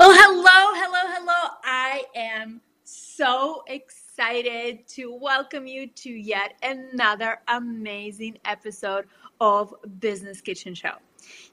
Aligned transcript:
Oh, 0.00 0.12
hello, 0.12 0.42
hello, 0.74 1.14
hello. 1.16 1.56
I 1.64 2.04
am 2.14 2.60
so 2.84 3.64
excited 3.66 4.86
to 4.88 5.12
welcome 5.12 5.66
you 5.66 5.86
to 5.88 6.10
yet 6.10 6.54
another 6.62 7.40
amazing 7.48 8.38
episode 8.44 9.06
of 9.40 9.74
Business 9.98 10.40
Kitchen 10.40 10.74
Show. 10.74 10.94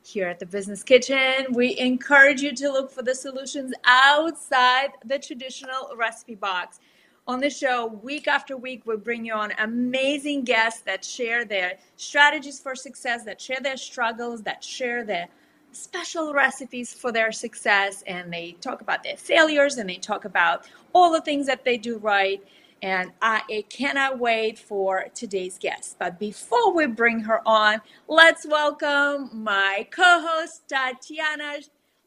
Here 0.03 0.27
at 0.27 0.39
the 0.39 0.45
Business 0.45 0.83
Kitchen, 0.83 1.47
we 1.53 1.77
encourage 1.79 2.41
you 2.41 2.53
to 2.55 2.71
look 2.71 2.91
for 2.91 3.01
the 3.01 3.15
solutions 3.15 3.73
outside 3.85 4.91
the 5.05 5.17
traditional 5.17 5.93
recipe 5.95 6.35
box. 6.35 6.79
On 7.27 7.39
the 7.39 7.49
show, 7.49 7.87
week 7.87 8.27
after 8.27 8.55
week, 8.57 8.85
we 8.85 8.97
bring 8.97 9.25
you 9.25 9.33
on 9.33 9.53
amazing 9.59 10.43
guests 10.43 10.81
that 10.81 11.03
share 11.03 11.45
their 11.45 11.79
strategies 11.95 12.59
for 12.59 12.75
success, 12.75 13.23
that 13.23 13.41
share 13.41 13.59
their 13.61 13.77
struggles, 13.77 14.43
that 14.43 14.63
share 14.63 15.03
their 15.03 15.27
special 15.75 16.33
recipes 16.33 16.93
for 16.93 17.11
their 17.11 17.31
success 17.31 18.03
and 18.07 18.33
they 18.33 18.53
talk 18.61 18.81
about 18.81 19.03
their 19.03 19.17
failures 19.17 19.77
and 19.77 19.89
they 19.89 19.97
talk 19.97 20.25
about 20.25 20.67
all 20.93 21.11
the 21.11 21.21
things 21.21 21.47
that 21.47 21.65
they 21.65 21.77
do 21.77 21.97
right. 21.99 22.43
And 22.81 23.11
I 23.21 23.65
cannot 23.69 24.19
wait 24.19 24.59
for 24.59 25.07
today's 25.15 25.57
guest. 25.59 25.97
But 25.99 26.19
before 26.19 26.73
we 26.73 26.87
bring 26.87 27.21
her 27.21 27.41
on, 27.47 27.81
let's 28.07 28.45
welcome 28.45 29.31
my 29.33 29.87
co 29.91 30.21
host, 30.27 30.69
Tatiana, 30.69 31.57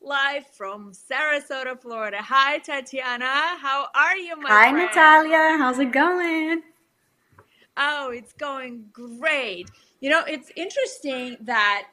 live 0.02 0.46
from 0.48 0.92
Sarasota, 0.92 1.80
Florida. 1.80 2.18
Hi, 2.20 2.58
Tatiana. 2.58 3.58
How 3.58 3.88
are 3.94 4.16
you, 4.16 4.36
my 4.36 4.50
Hi, 4.50 4.70
friend? 4.70 4.86
Natalia. 4.86 5.58
How's 5.58 5.78
it 5.80 5.92
going? 5.92 6.62
Oh, 7.76 8.10
it's 8.10 8.32
going 8.34 8.86
great. 8.92 9.70
You 10.00 10.10
know, 10.10 10.22
it's 10.28 10.52
interesting 10.54 11.36
that 11.40 11.88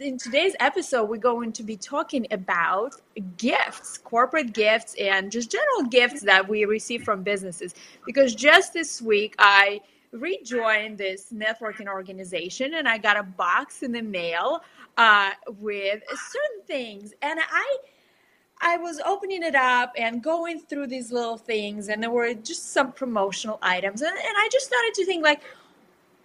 in 0.00 0.18
today's 0.18 0.56
episode, 0.58 1.08
we're 1.08 1.18
going 1.18 1.52
to 1.52 1.62
be 1.62 1.76
talking 1.76 2.26
about 2.32 2.96
gifts, 3.36 3.98
corporate 3.98 4.52
gifts, 4.52 4.96
and 4.98 5.30
just 5.30 5.52
general 5.52 5.88
gifts 5.88 6.22
that 6.22 6.48
we 6.48 6.64
receive 6.64 7.04
from 7.04 7.22
businesses. 7.22 7.74
Because 8.04 8.34
just 8.34 8.72
this 8.72 9.00
week, 9.00 9.36
I 9.38 9.80
rejoined 10.10 10.98
this 10.98 11.32
networking 11.32 11.86
organization 11.86 12.74
and 12.74 12.88
I 12.88 12.98
got 12.98 13.16
a 13.16 13.22
box 13.22 13.84
in 13.84 13.92
the 13.92 14.02
mail 14.02 14.62
uh, 14.96 15.30
with 15.60 16.02
certain 16.08 16.66
things. 16.66 17.14
And 17.22 17.38
I. 17.40 17.76
I 18.60 18.78
was 18.78 19.00
opening 19.04 19.42
it 19.42 19.56
up 19.56 19.92
and 19.98 20.22
going 20.22 20.60
through 20.60 20.86
these 20.86 21.12
little 21.12 21.36
things, 21.36 21.88
and 21.88 22.02
there 22.02 22.10
were 22.10 22.32
just 22.32 22.72
some 22.72 22.92
promotional 22.92 23.58
items. 23.60 24.00
And, 24.00 24.16
and 24.16 24.34
I 24.38 24.48
just 24.50 24.66
started 24.66 24.94
to 24.94 25.04
think, 25.04 25.22
like, 25.22 25.42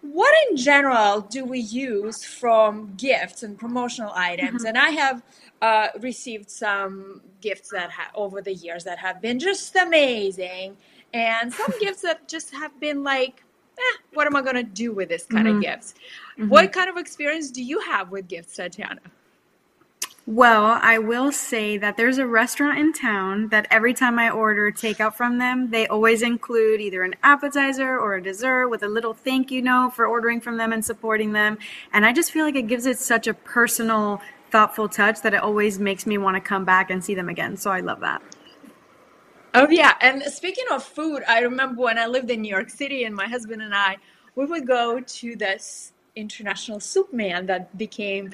what 0.02 0.34
in 0.50 0.58
general 0.58 1.22
do 1.22 1.44
we 1.46 1.60
use 1.60 2.24
from 2.24 2.94
gifts 2.98 3.44
and 3.44 3.58
promotional 3.58 4.12
items? 4.16 4.64
Mhm. 4.64 4.70
And 4.70 4.78
I 4.78 4.90
have 4.90 5.22
uh, 5.62 5.88
received 6.00 6.50
some 6.50 7.22
gifts 7.42 7.70
that 7.70 7.92
ha- 7.92 8.12
over 8.16 8.42
the 8.42 8.54
years 8.54 8.84
that 8.86 8.98
have 8.98 9.22
been 9.22 9.40
just 9.40 9.76
amazing, 9.76 10.78
and 11.14 11.54
some 11.54 11.72
gifts 11.82 12.02
that 12.04 12.28
just 12.30 12.52
have 12.52 12.78
been 12.80 13.04
like, 13.04 13.44
eh, 13.78 13.98
what 14.14 14.26
am 14.26 14.36
I 14.38 14.42
going 14.42 14.56
to 14.56 14.64
do 14.64 14.94
with 14.94 15.10
this 15.10 15.26
kind 15.26 15.48
of 15.50 15.56
Mhm. 15.56 15.62
gifts? 15.62 15.96
Mhm. 16.38 16.48
What 16.50 16.72
kind 16.72 16.90
of 16.90 16.96
experience 16.98 17.52
do 17.52 17.62
you 17.62 17.80
have 17.82 18.10
with 18.10 18.28
gifts, 18.30 18.56
Tatiana? 18.56 19.02
Well, 20.30 20.78
I 20.80 21.00
will 21.00 21.32
say 21.32 21.80
that 21.80 21.98
there's 21.98 22.20
a 22.20 22.28
restaurant 22.28 22.78
in 22.78 22.94
town 22.94 23.48
that 23.48 23.66
every 23.72 23.96
time 23.96 24.20
I 24.20 24.30
order 24.30 24.72
takeout 24.72 25.16
from 25.16 25.40
them, 25.40 25.72
they 25.72 25.88
always 25.88 26.22
include 26.22 26.82
either 26.82 27.02
an 27.02 27.16
appetizer 27.24 27.98
or 27.98 28.14
a 28.14 28.22
dessert 28.22 28.68
with 28.68 28.84
a 28.84 28.88
little 28.88 29.16
thank 29.16 29.50
you 29.50 29.64
note 29.64 29.96
for 29.96 30.06
ordering 30.06 30.40
from 30.40 30.58
them 30.58 30.72
and 30.72 30.86
supporting 30.86 31.32
them. 31.32 31.58
And 31.94 32.06
I 32.06 32.14
just 32.14 32.32
feel 32.32 32.46
like 32.46 32.56
it 32.56 32.68
gives 32.68 32.86
it 32.86 33.00
such 33.00 33.26
a 33.26 33.34
personal, 33.34 34.22
thoughtful 34.52 34.88
touch 34.88 35.20
that 35.24 35.34
it 35.34 35.42
always 35.42 35.80
makes 35.80 36.06
me 36.06 36.20
want 36.20 36.36
to 36.36 36.42
come 36.42 36.64
back 36.64 36.92
and 36.92 37.04
see 37.04 37.16
them 37.16 37.28
again. 37.28 37.58
So 37.58 37.72
I 37.72 37.80
love 37.80 38.00
that. 38.02 38.22
Oh 39.56 39.68
yeah, 39.68 39.96
and 40.00 40.22
speaking 40.22 40.66
of 40.72 40.84
food, 40.84 41.24
I 41.28 41.40
remember 41.40 41.82
when 41.82 41.98
I 41.98 42.06
lived 42.06 42.30
in 42.30 42.44
New 42.44 42.54
York 42.54 42.70
City, 42.70 43.06
and 43.06 43.16
my 43.16 43.28
husband 43.28 43.64
and 43.64 43.74
I, 43.74 43.98
we 44.36 44.46
would 44.46 44.68
go 44.68 45.00
to 45.00 45.36
this 45.36 45.94
international 46.16 46.80
soup 46.80 47.12
man 47.14 47.48
that 47.48 47.76
became 47.80 48.32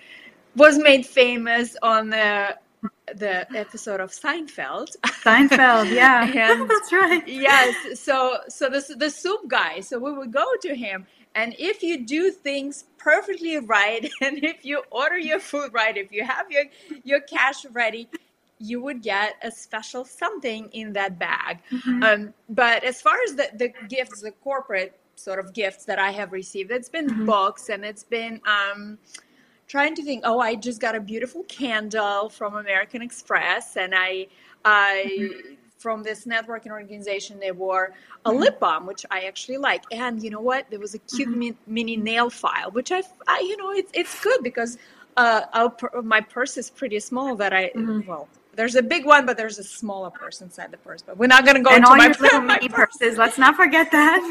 was 0.55 0.77
made 0.77 1.05
famous 1.05 1.75
on 1.81 2.09
the 2.09 2.57
the 3.15 3.47
episode 3.57 3.99
of 3.99 4.11
Seinfeld. 4.11 4.95
Seinfeld, 5.23 5.91
yeah. 5.93 6.23
and 6.25 6.69
That's 6.69 6.91
right. 6.91 7.27
yes, 7.27 7.99
so 7.99 8.37
so 8.47 8.69
the 8.69 8.95
the 8.97 9.09
soup 9.09 9.47
guy. 9.47 9.79
So 9.81 9.99
we 9.99 10.11
would 10.13 10.31
go 10.33 10.45
to 10.61 10.75
him, 10.75 11.05
and 11.35 11.55
if 11.59 11.83
you 11.83 12.05
do 12.05 12.31
things 12.31 12.85
perfectly 12.97 13.57
right, 13.59 14.09
and 14.21 14.43
if 14.43 14.65
you 14.65 14.83
order 14.91 15.17
your 15.17 15.39
food 15.39 15.71
right, 15.73 15.95
if 15.97 16.11
you 16.11 16.23
have 16.23 16.49
your 16.51 16.63
your 17.03 17.19
cash 17.21 17.65
ready, 17.71 18.07
you 18.59 18.81
would 18.81 19.01
get 19.01 19.35
a 19.43 19.51
special 19.51 20.05
something 20.05 20.69
in 20.73 20.93
that 20.93 21.19
bag. 21.19 21.59
Mhm. 21.71 22.03
Um, 22.03 22.33
but 22.49 22.83
as 22.83 23.01
far 23.01 23.15
as 23.27 23.35
the, 23.35 23.49
the 23.55 23.69
gifts, 23.89 24.21
the 24.21 24.31
corporate 24.31 24.97
sort 25.15 25.39
of 25.39 25.53
gifts 25.53 25.85
that 25.85 25.99
I 25.99 26.11
have 26.11 26.31
received, 26.31 26.71
it's 26.71 26.89
been 26.89 27.07
Mhm. 27.09 27.25
books 27.25 27.69
and 27.69 27.83
it's 27.85 28.03
been 28.03 28.41
um, 28.47 28.97
trying 29.67 29.95
to 29.95 30.03
think. 30.03 30.21
Oh, 30.25 30.39
I 30.39 30.55
just 30.55 30.79
got 30.81 30.95
a 30.95 30.99
beautiful 30.99 31.43
candle 31.43 32.29
from 32.29 32.55
American 32.55 33.01
Express, 33.01 33.77
and 33.77 33.93
I, 33.95 34.27
I 34.63 35.29
from 35.77 36.03
this 36.03 36.25
networking 36.25 36.71
organization, 36.71 37.39
they 37.39 37.51
wore 37.51 37.93
a 38.25 38.31
Mhm. 38.31 38.39
lip 38.39 38.59
balm, 38.59 38.85
which 38.87 39.05
I 39.11 39.21
actually 39.25 39.57
like. 39.57 39.83
And 39.91 40.23
you 40.23 40.29
know 40.29 40.41
what? 40.41 40.65
There 40.69 40.79
was 40.79 40.95
a 40.95 40.99
cute 40.99 41.29
Mhm. 41.29 41.37
mi- 41.37 41.57
mini 41.67 41.97
nail 41.97 42.29
file, 42.29 42.71
which 42.71 42.91
I, 42.91 43.03
I 43.27 43.39
you 43.39 43.57
know, 43.57 43.71
it's 43.71 43.91
it's 43.93 44.19
good 44.21 44.41
because 44.43 44.77
uh, 45.17 45.69
my 46.03 46.21
purse 46.21 46.57
is 46.57 46.69
pretty 46.69 46.99
small. 46.99 47.35
That 47.35 47.53
I 47.53 47.71
Mhm. 47.75 48.05
well. 48.07 48.27
There's 48.55 48.75
a 48.75 48.83
big 48.83 49.05
one, 49.05 49.25
but 49.25 49.37
there's 49.37 49.59
a 49.59 49.63
smaller 49.63 50.09
purse 50.09 50.41
inside 50.41 50.71
the 50.71 50.77
purse. 50.77 51.01
But 51.01 51.17
we're 51.17 51.27
not 51.27 51.43
going 51.45 51.57
to 51.57 51.63
go 51.63 51.69
And 51.71 51.79
into 51.79 51.89
all 51.89 51.97
my, 51.97 52.05
your 52.05 52.15
little 52.19 52.41
mini 52.41 52.69
purse. 52.69 52.97
purses. 52.99 53.17
Let's 53.17 53.37
not 53.37 53.55
forget 53.55 53.91
that. 53.91 54.21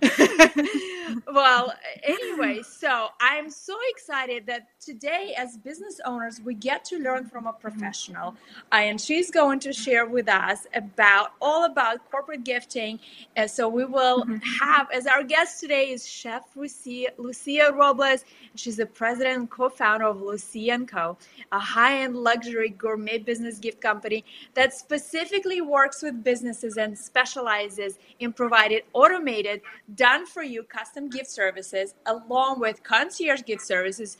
well, 1.32 1.72
anyway, 2.02 2.62
so 2.62 3.08
I'm 3.20 3.50
so 3.50 3.76
excited 3.90 4.46
that 4.46 4.68
today, 4.80 5.34
as 5.36 5.56
business 5.56 6.00
owners, 6.04 6.40
we 6.44 6.54
get 6.54 6.84
to 6.86 6.98
learn 6.98 7.24
from 7.26 7.46
a 7.46 7.52
professional, 7.52 8.36
uh, 8.72 8.76
and 8.76 9.00
she's 9.00 9.30
going 9.30 9.58
to 9.60 9.72
share 9.72 10.06
with 10.06 10.28
us 10.28 10.66
about 10.74 11.32
all 11.40 11.64
about 11.64 12.08
corporate 12.10 12.44
gifting. 12.44 12.98
And 13.36 13.50
so 13.50 13.68
we 13.68 13.84
will 13.84 14.24
Mhm. 14.24 14.40
have 14.60 14.88
as 14.92 15.06
our 15.06 15.22
guest 15.24 15.60
today 15.60 15.90
is 15.90 16.06
Chef 16.06 16.44
Lucia, 16.56 17.08
Lucia 17.16 17.72
Robles. 17.72 18.24
She's 18.54 18.76
the 18.76 18.86
president 18.86 19.36
and 19.38 19.50
co-founder 19.50 20.04
of 20.06 20.20
Lucia 20.20 20.72
and 20.72 20.86
Co, 20.88 21.16
a 21.52 21.58
high-end 21.58 22.16
luxury 22.16 22.68
gourmet 22.68 23.07
business 23.16 23.58
gift 23.58 23.80
company 23.80 24.24
that 24.52 24.74
specifically 24.74 25.62
works 25.62 26.02
with 26.02 26.22
businesses 26.22 26.76
and 26.76 26.98
specializes 26.98 27.98
in 28.20 28.32
providing 28.32 28.80
automated, 28.92 29.62
done 29.94 30.26
for 30.26 30.42
you 30.42 30.62
custom 30.64 31.08
gift 31.08 31.30
services 31.30 31.94
along 32.04 32.60
with 32.60 32.82
concierge 32.82 33.42
gift 33.44 33.62
services 33.62 34.18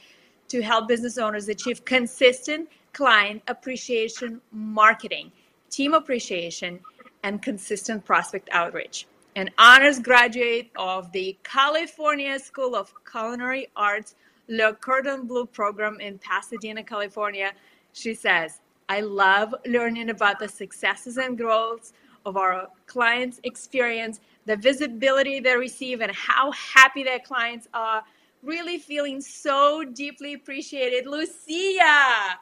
to 0.49 0.63
help 0.63 0.89
business 0.89 1.19
owners 1.19 1.49
achieve 1.49 1.85
consistent 1.85 2.69
client 2.93 3.43
appreciation 3.49 4.41
marketing, 4.51 5.31
team 5.69 5.93
appreciation, 5.93 6.81
and 7.23 7.43
consistent 7.43 8.05
prospect 8.05 8.49
outreach. 8.53 9.07
An 9.37 9.51
honors 9.59 9.99
graduate 9.99 10.71
of 10.77 11.13
the 11.13 11.37
California 11.45 12.39
School 12.39 12.75
of 12.75 12.93
Culinary 13.05 13.69
Arts 13.77 14.15
Le 14.49 14.73
Cordon 14.75 15.27
Bleu 15.27 15.45
program 15.45 16.01
in 16.01 16.19
Pasadena, 16.19 16.83
California, 16.83 17.53
she 17.93 18.15
says, 18.15 18.61
I 18.89 19.01
love 19.01 19.55
learning 19.67 20.11
about 20.11 20.39
the 20.39 20.49
successes 20.49 21.19
and 21.19 21.37
growths 21.37 21.93
of 22.25 22.37
our 22.37 22.69
clients' 22.87 23.41
experience, 23.45 24.21
the 24.47 24.57
visibility 24.57 25.41
they 25.41 25.57
receive, 25.57 26.01
and 26.01 26.13
how 26.13 26.53
happy 26.53 27.03
their 27.03 27.19
clients 27.19 27.69
are. 27.75 28.03
Really 28.43 28.79
feeling 28.79 29.21
so 29.21 29.85
deeply 29.85 30.35
appreciated. 30.35 31.07
Lucia, 31.07 32.39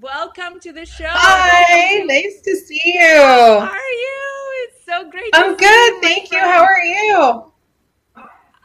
welcome 0.00 0.60
to 0.60 0.72
the 0.72 0.84
show. 0.84 1.08
Hi, 1.08 2.02
nice 2.04 2.40
to 2.42 2.54
see 2.56 2.80
you. 2.84 3.00
How 3.00 3.58
are 3.60 3.76
you? 3.76 4.68
It's 4.68 4.84
so 4.84 5.10
great 5.10 5.30
I'm 5.32 5.52
you, 5.52 5.56
good, 5.56 5.94
my 5.94 6.00
thank 6.02 6.30
you. 6.30 6.38
friend. 6.38 6.50
How 6.50 6.62
are 6.62 6.84
you? 6.84 7.52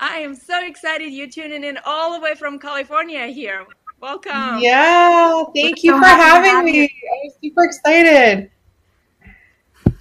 I 0.01 0.19
am 0.19 0.35
so 0.35 0.65
excited 0.65 1.11
you're 1.11 1.27
tuning 1.27 1.63
in 1.63 1.77
all 1.85 2.13
the 2.13 2.19
way 2.19 2.35
from 2.35 2.59
California 2.59 3.27
here. 3.27 3.65
Welcome. 4.01 4.59
Yeah, 4.59 5.43
thank 5.53 5.77
We're 5.77 5.81
you 5.81 5.91
so 5.91 5.99
for 5.99 6.05
having 6.05 6.65
me. 6.65 6.83
I'm 6.83 7.31
super 7.43 7.65
excited. 7.65 8.49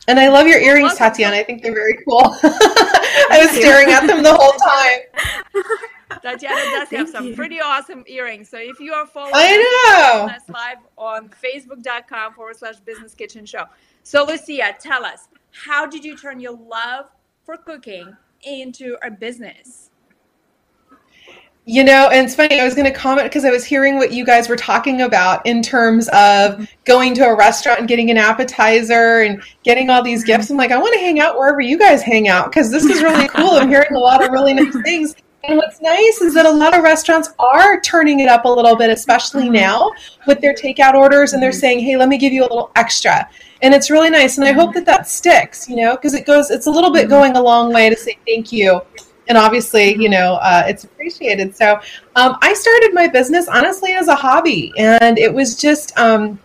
And 0.06 0.18
I 0.18 0.28
love 0.28 0.46
your 0.46 0.60
earrings, 0.60 0.90
Welcome. 0.98 1.10
Tatiana. 1.10 1.36
I 1.36 1.44
think 1.44 1.62
they're 1.62 1.74
very 1.74 1.98
cool. 2.08 2.22
I 2.42 3.40
was 3.42 3.50
staring 3.50 3.92
at 3.92 4.06
them 4.06 4.22
the 4.22 4.34
whole 4.34 4.52
time. 4.52 6.20
Tatiana 6.22 6.62
does 6.70 6.88
have 6.90 7.08
some 7.08 7.26
you. 7.26 7.34
pretty 7.36 7.60
awesome 7.60 8.04
earrings. 8.06 8.48
So 8.48 8.56
if 8.58 8.80
you 8.80 8.94
are 8.94 9.06
following 9.06 9.34
I 9.34 10.26
know. 10.26 10.28
us 10.28 10.42
live 10.48 10.78
on 10.96 11.28
facebook.com 11.28 12.32
forward 12.32 12.56
slash 12.56 12.76
business 12.76 13.14
kitchen 13.14 13.44
show. 13.44 13.64
So 14.02 14.24
Lucia, 14.24 14.74
tell 14.80 15.04
us, 15.04 15.28
how 15.52 15.86
did 15.86 16.04
you 16.04 16.16
turn 16.16 16.40
your 16.40 16.56
love 16.56 17.06
for 17.44 17.56
cooking 17.56 18.16
into 18.42 18.96
a 19.02 19.10
business? 19.10 19.90
You 21.70 21.84
know, 21.84 22.08
and 22.08 22.24
it's 22.24 22.34
funny, 22.34 22.58
I 22.58 22.64
was 22.64 22.74
going 22.74 22.90
to 22.90 22.98
comment 22.98 23.26
because 23.26 23.44
I 23.44 23.50
was 23.50 23.62
hearing 23.62 23.96
what 23.96 24.10
you 24.10 24.24
guys 24.24 24.48
were 24.48 24.56
talking 24.56 25.02
about 25.02 25.44
in 25.44 25.60
terms 25.60 26.08
of 26.14 26.66
going 26.86 27.12
to 27.16 27.26
a 27.26 27.36
restaurant 27.36 27.80
and 27.80 27.86
getting 27.86 28.10
an 28.10 28.16
appetizer 28.16 29.20
and 29.20 29.42
getting 29.64 29.90
all 29.90 30.02
these 30.02 30.24
gifts. 30.24 30.48
I'm 30.48 30.56
like, 30.56 30.70
I 30.70 30.78
want 30.78 30.94
to 30.94 31.00
hang 31.00 31.20
out 31.20 31.36
wherever 31.36 31.60
you 31.60 31.78
guys 31.78 32.00
hang 32.00 32.26
out 32.26 32.46
because 32.46 32.70
this 32.70 32.86
is 32.86 33.02
really 33.02 33.28
cool. 33.28 33.50
I'm 33.50 33.68
hearing 33.68 33.94
a 33.94 33.98
lot 33.98 34.24
of 34.24 34.30
really 34.30 34.54
nice 34.54 34.74
things. 34.82 35.14
And 35.44 35.58
what's 35.58 35.82
nice 35.82 36.22
is 36.22 36.32
that 36.32 36.46
a 36.46 36.50
lot 36.50 36.74
of 36.74 36.82
restaurants 36.82 37.34
are 37.38 37.78
turning 37.82 38.20
it 38.20 38.30
up 38.30 38.46
a 38.46 38.48
little 38.48 38.74
bit, 38.74 38.88
especially 38.88 39.44
mm-hmm. 39.44 39.52
now 39.52 39.92
with 40.26 40.40
their 40.40 40.54
takeout 40.54 40.94
orders, 40.94 41.34
and 41.34 41.42
they're 41.42 41.50
mm-hmm. 41.50 41.58
saying, 41.58 41.80
hey, 41.80 41.98
let 41.98 42.08
me 42.08 42.16
give 42.16 42.32
you 42.32 42.44
a 42.44 42.48
little 42.48 42.70
extra. 42.76 43.28
And 43.60 43.74
it's 43.74 43.90
really 43.90 44.08
nice. 44.08 44.38
And 44.38 44.46
I 44.46 44.52
hope 44.52 44.70
mm-hmm. 44.70 44.78
that 44.78 44.86
that 44.86 45.06
sticks, 45.06 45.68
you 45.68 45.76
know, 45.76 45.96
because 45.96 46.14
it 46.14 46.24
goes, 46.24 46.50
it's 46.50 46.66
a 46.66 46.70
little 46.70 46.90
bit 46.90 47.10
going 47.10 47.36
a 47.36 47.42
long 47.42 47.74
way 47.74 47.90
to 47.90 47.96
say 47.96 48.16
thank 48.24 48.52
you 48.52 48.80
and 49.28 49.38
obviously 49.38 49.94
you 49.96 50.08
know 50.08 50.34
uh, 50.36 50.64
it's 50.66 50.84
appreciated. 50.84 51.54
So 51.54 51.80
um, 52.16 52.36
i 52.42 52.52
started 52.52 52.92
my 52.92 53.06
business 53.06 53.48
honestly 53.48 53.92
as 53.92 54.08
a 54.08 54.14
hobby. 54.14 54.72
And 54.76 55.18
it 55.18 55.32
was 55.32 55.56
just 55.56 55.96
um, 55.98 56.38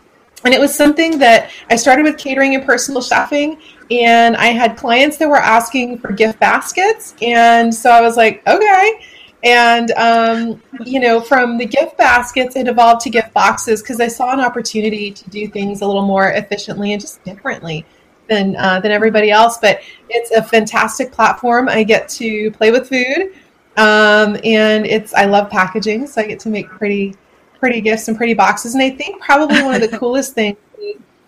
and 0.46 0.54
it 0.54 0.60
was 0.60 0.76
something 0.76 1.18
that 1.20 1.52
i 1.70 1.76
started 1.76 2.04
with 2.04 2.18
catering 2.18 2.56
and 2.56 2.66
personal 2.66 3.02
chefing 3.02 3.60
and 3.92 4.36
i 4.36 4.48
had 4.48 4.76
clients 4.78 5.18
that 5.18 5.30
were 5.30 5.38
asking 5.38 5.98
for 6.00 6.12
gift 6.12 6.40
baskets. 6.40 7.16
And 7.22 7.74
so 7.74 7.90
i 7.90 8.02
was 8.02 8.18
like 8.18 8.46
okay. 8.48 9.00
And 9.46 9.92
um, 9.92 10.62
you 10.86 11.00
know 11.02 11.20
from 11.20 11.58
the 11.58 11.66
gift 11.66 11.98
baskets 11.98 12.56
it 12.56 12.68
evolved 12.68 13.02
to 13.02 13.10
gift 13.10 13.34
boxes 13.34 13.82
because 13.82 14.00
i 14.00 14.08
saw 14.08 14.32
an 14.32 14.40
opportunity 14.40 15.12
to 15.12 15.30
do 15.30 15.48
things 15.48 15.82
a 15.82 15.86
little 15.86 16.06
more 16.06 16.30
efficiently 16.30 16.94
and 16.94 17.02
just 17.02 17.24
differently 17.24 17.86
than 18.28 18.56
uh, 18.56 18.80
than 18.80 18.92
everybody 18.92 19.32
else. 19.32 19.58
But 19.58 19.82
it's 20.10 20.32
a 20.32 20.44
fantastic 20.44 21.12
platform. 21.12 21.70
I 21.70 21.84
get 21.84 22.10
to 22.10 22.52
play 22.52 22.72
with 22.72 22.90
food, 22.90 23.34
um, 23.78 24.38
and 24.44 24.86
it's 24.86 25.14
I 25.14 25.26
love 25.26 25.50
packaging, 25.50 26.08
so 26.08 26.22
I 26.22 26.28
get 26.28 26.40
to 26.42 26.50
make 26.50 26.68
pretty 26.68 27.16
pretty 27.60 27.82
gifts 27.82 28.08
and 28.08 28.18
pretty 28.18 28.34
boxes. 28.34 28.74
And 28.74 28.84
I 28.84 28.90
think 28.90 29.22
probably 29.22 29.62
one 29.64 29.76
of 29.76 29.82
the 29.90 29.98
coolest 29.98 30.34
things 30.34 30.58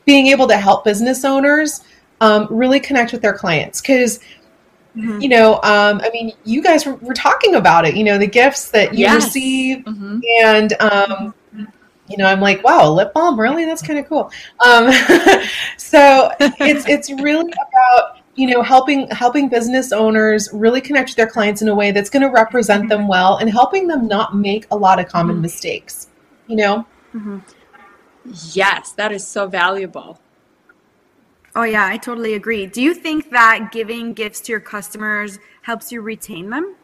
being 0.06 0.28
able 0.28 0.48
to 0.48 0.58
help 0.58 0.84
business 0.84 1.26
owners 1.26 1.82
um, 2.22 2.48
really 2.50 2.80
connect 2.80 3.12
with 3.12 3.22
their 3.22 3.34
clients 3.34 3.82
because. 3.82 4.20
Mm-hmm. 4.96 5.20
You 5.20 5.28
know, 5.28 5.56
um, 5.56 6.00
I 6.02 6.10
mean, 6.14 6.32
you 6.46 6.64
guys 6.64 6.86
were, 6.86 6.96
were, 6.96 7.14
talking 7.14 7.56
about 7.56 7.86
it. 7.86 7.98
You 7.98 8.06
know, 8.06 8.18
the 8.18 8.28
gifts 8.28 8.72
that 8.72 8.94
you 8.94 9.02
yes. 9.02 9.26
receive, 9.26 9.80
mm-hmm. 9.80 10.20
and 10.42 10.74
um, 10.80 11.34
you 12.08 12.18
know, 12.18 12.26
I'm 12.26 12.40
like, 12.40 12.64
wow, 12.64 12.92
lip 12.92 13.14
balm, 13.14 13.40
really? 13.40 13.66
That's 13.66 13.82
kind 13.82 13.98
of 13.98 14.08
cool. 14.08 14.32
Um, 14.66 14.92
so 15.78 16.32
it's 16.40 16.88
it's 16.88 17.12
really 17.22 17.52
about 17.52 18.20
you 18.36 18.48
know 18.48 18.62
helping 18.62 19.10
helping 19.10 19.50
business 19.50 19.92
owners 19.92 20.50
really 20.54 20.82
connect 20.82 21.10
with 21.10 21.16
their 21.16 21.28
clients 21.28 21.62
in 21.62 21.68
a 21.68 21.76
way 21.76 21.92
that's 21.92 22.10
going 22.10 22.22
to 22.22 22.30
represent 22.30 22.90
them 22.90 23.08
well 23.08 23.38
and 23.38 23.50
helping 23.50 23.88
them 23.88 24.08
not 24.08 24.36
make 24.36 24.68
a 24.72 24.76
lot 24.76 25.00
of 25.00 25.08
common 25.08 25.36
mm-hmm. 25.36 25.44
mistakes. 25.44 26.10
You 26.48 26.58
know. 26.58 26.88
Mm-hmm. 27.14 27.40
Yes, 28.54 28.92
that 28.94 29.12
is 29.12 29.26
so 29.26 29.48
valuable. 29.48 30.20
Oh 31.56 31.64
yeah, 31.64 31.88
I 31.88 31.98
totally 31.98 32.34
agree. 32.34 32.66
Do 32.66 32.82
you 32.82 32.94
think 32.94 33.32
that 33.32 33.72
giving 33.72 34.14
gifts 34.14 34.42
to 34.42 34.52
your 34.52 34.60
customers 34.60 35.40
helps 35.62 35.92
you 35.92 36.02
retain 36.02 36.50
them? 36.50 36.76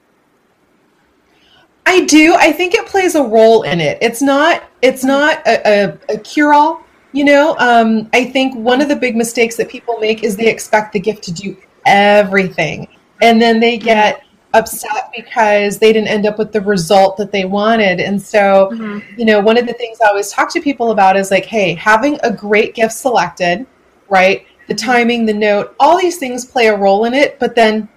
I 1.86 2.06
do. 2.06 2.36
I 2.36 2.52
think 2.52 2.74
it 2.74 2.86
plays 2.86 3.16
a 3.16 3.24
role 3.24 3.64
in 3.64 3.80
it. 3.80 3.98
It's 4.02 4.22
not. 4.22 4.64
It's 4.82 5.04
not 5.04 5.46
a, 5.48 5.62
a, 6.10 6.16
a 6.16 6.18
cure 6.20 6.54
all. 6.54 6.84
You 7.14 7.26
know, 7.26 7.56
um, 7.60 8.10
I 8.14 8.26
think 8.26 8.56
one 8.56 8.82
of 8.82 8.88
the 8.88 8.96
big 8.96 9.16
mistakes 9.16 9.58
that 9.58 9.68
people 9.68 9.98
make 10.00 10.24
is 10.24 10.38
they 10.38 10.50
expect 10.50 10.94
the 10.94 11.00
gift 11.00 11.24
to 11.24 11.34
do 11.34 11.58
everything, 11.86 12.88
and 13.22 13.42
then 13.42 13.60
they 13.60 13.78
get 13.78 14.24
upset 14.54 15.12
because 15.16 15.78
they 15.78 15.94
didn't 15.94 16.10
end 16.10 16.26
up 16.26 16.38
with 16.38 16.52
the 16.52 16.62
result 16.62 17.18
that 17.18 17.32
they 17.32 17.46
wanted. 17.46 18.00
And 18.00 18.22
so, 18.22 18.70
mm-hmm. 18.72 19.20
you 19.20 19.26
know, 19.26 19.40
one 19.40 19.58
of 19.58 19.66
the 19.66 19.74
things 19.74 20.00
I 20.02 20.08
always 20.08 20.32
talk 20.32 20.52
to 20.54 20.62
people 20.62 20.92
about 20.92 21.18
is 21.18 21.32
like, 21.32 21.46
hey, 21.46 21.74
having 21.76 22.20
a 22.24 22.32
great 22.32 22.76
gift 22.76 22.94
selected, 22.94 23.66
right? 24.10 24.46
The 24.68 24.76
timing, 24.76 25.26
the 25.26 25.34
note, 25.34 25.76
all 25.80 25.98
these 25.98 26.18
things 26.18 26.46
play 26.46 26.68
a 26.68 26.78
role 26.78 27.06
in 27.06 27.14
it. 27.14 27.40
But 27.40 27.56
then 27.56 27.88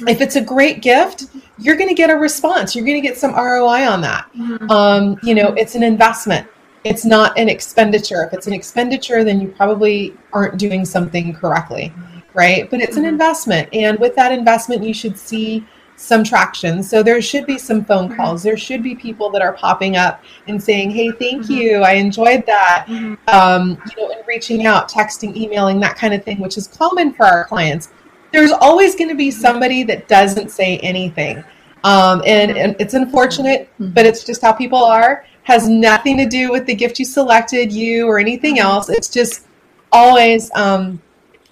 if 0.00 0.20
it's 0.20 0.36
a 0.36 0.40
great 0.40 0.82
gift, 0.82 1.26
you're 1.58 1.76
going 1.76 1.88
to 1.88 1.94
get 1.94 2.10
a 2.10 2.16
response. 2.16 2.76
You're 2.76 2.84
going 2.84 3.00
to 3.00 3.06
get 3.06 3.16
some 3.16 3.34
ROI 3.34 3.88
on 3.88 4.00
that. 4.02 4.30
Mm-hmm. 4.36 4.70
Um, 4.70 5.18
you 5.22 5.34
know, 5.34 5.54
it's 5.54 5.74
an 5.74 5.82
investment. 5.82 6.46
It's 6.84 7.04
not 7.04 7.36
an 7.38 7.48
expenditure. 7.48 8.24
If 8.24 8.32
it's 8.32 8.46
an 8.46 8.52
expenditure, 8.52 9.24
then 9.24 9.40
you 9.40 9.48
probably 9.48 10.16
aren't 10.32 10.58
doing 10.58 10.84
something 10.84 11.34
correctly, 11.34 11.92
right? 12.34 12.70
But 12.70 12.80
it's 12.80 12.96
an 12.96 13.04
mm-hmm. 13.04 13.12
investment. 13.12 13.68
And 13.72 13.98
with 13.98 14.14
that 14.16 14.32
investment, 14.32 14.84
you 14.84 14.92
should 14.92 15.18
see 15.18 15.66
some 15.96 16.22
traction. 16.22 16.82
So 16.82 17.02
there 17.02 17.20
should 17.22 17.46
be 17.46 17.56
some 17.56 17.84
phone 17.84 18.08
mm-hmm. 18.08 18.16
calls. 18.16 18.42
There 18.42 18.56
should 18.56 18.82
be 18.82 18.94
people 18.94 19.30
that 19.30 19.40
are 19.40 19.54
popping 19.54 19.96
up 19.96 20.22
and 20.46 20.62
saying, 20.62 20.90
"Hey, 20.90 21.10
thank 21.10 21.44
mm-hmm. 21.44 21.52
you. 21.52 21.76
I 21.78 21.92
enjoyed 21.92 22.44
that." 22.46 22.84
Mm-hmm. 22.86 23.14
Um, 23.34 23.82
you 23.90 24.02
know, 24.02 24.12
and 24.12 24.22
reaching 24.28 24.66
out, 24.66 24.90
texting, 24.90 25.34
emailing, 25.34 25.80
that 25.80 25.96
kind 25.96 26.12
of 26.12 26.22
thing, 26.22 26.38
which 26.38 26.58
is 26.58 26.68
common 26.68 27.14
for 27.14 27.24
our 27.24 27.46
clients 27.46 27.88
there's 28.32 28.52
always 28.52 28.94
going 28.94 29.08
to 29.08 29.14
be 29.14 29.30
somebody 29.30 29.82
that 29.84 30.08
doesn't 30.08 30.50
say 30.50 30.78
anything. 30.78 31.42
Um, 31.84 32.22
and, 32.26 32.56
and, 32.56 32.76
it's 32.80 32.94
unfortunate, 32.94 33.70
mm-hmm. 33.74 33.92
but 33.92 34.06
it's 34.06 34.24
just 34.24 34.42
how 34.42 34.52
people 34.52 34.82
are. 34.82 35.24
Has 35.44 35.68
nothing 35.68 36.16
to 36.16 36.26
do 36.26 36.50
with 36.50 36.66
the 36.66 36.74
gift 36.74 36.98
you 36.98 37.04
selected, 37.04 37.72
you, 37.72 38.08
or 38.08 38.18
anything 38.18 38.56
mm-hmm. 38.56 38.66
else. 38.66 38.88
It's 38.88 39.08
just 39.08 39.46
always, 39.92 40.50
um, 40.54 41.00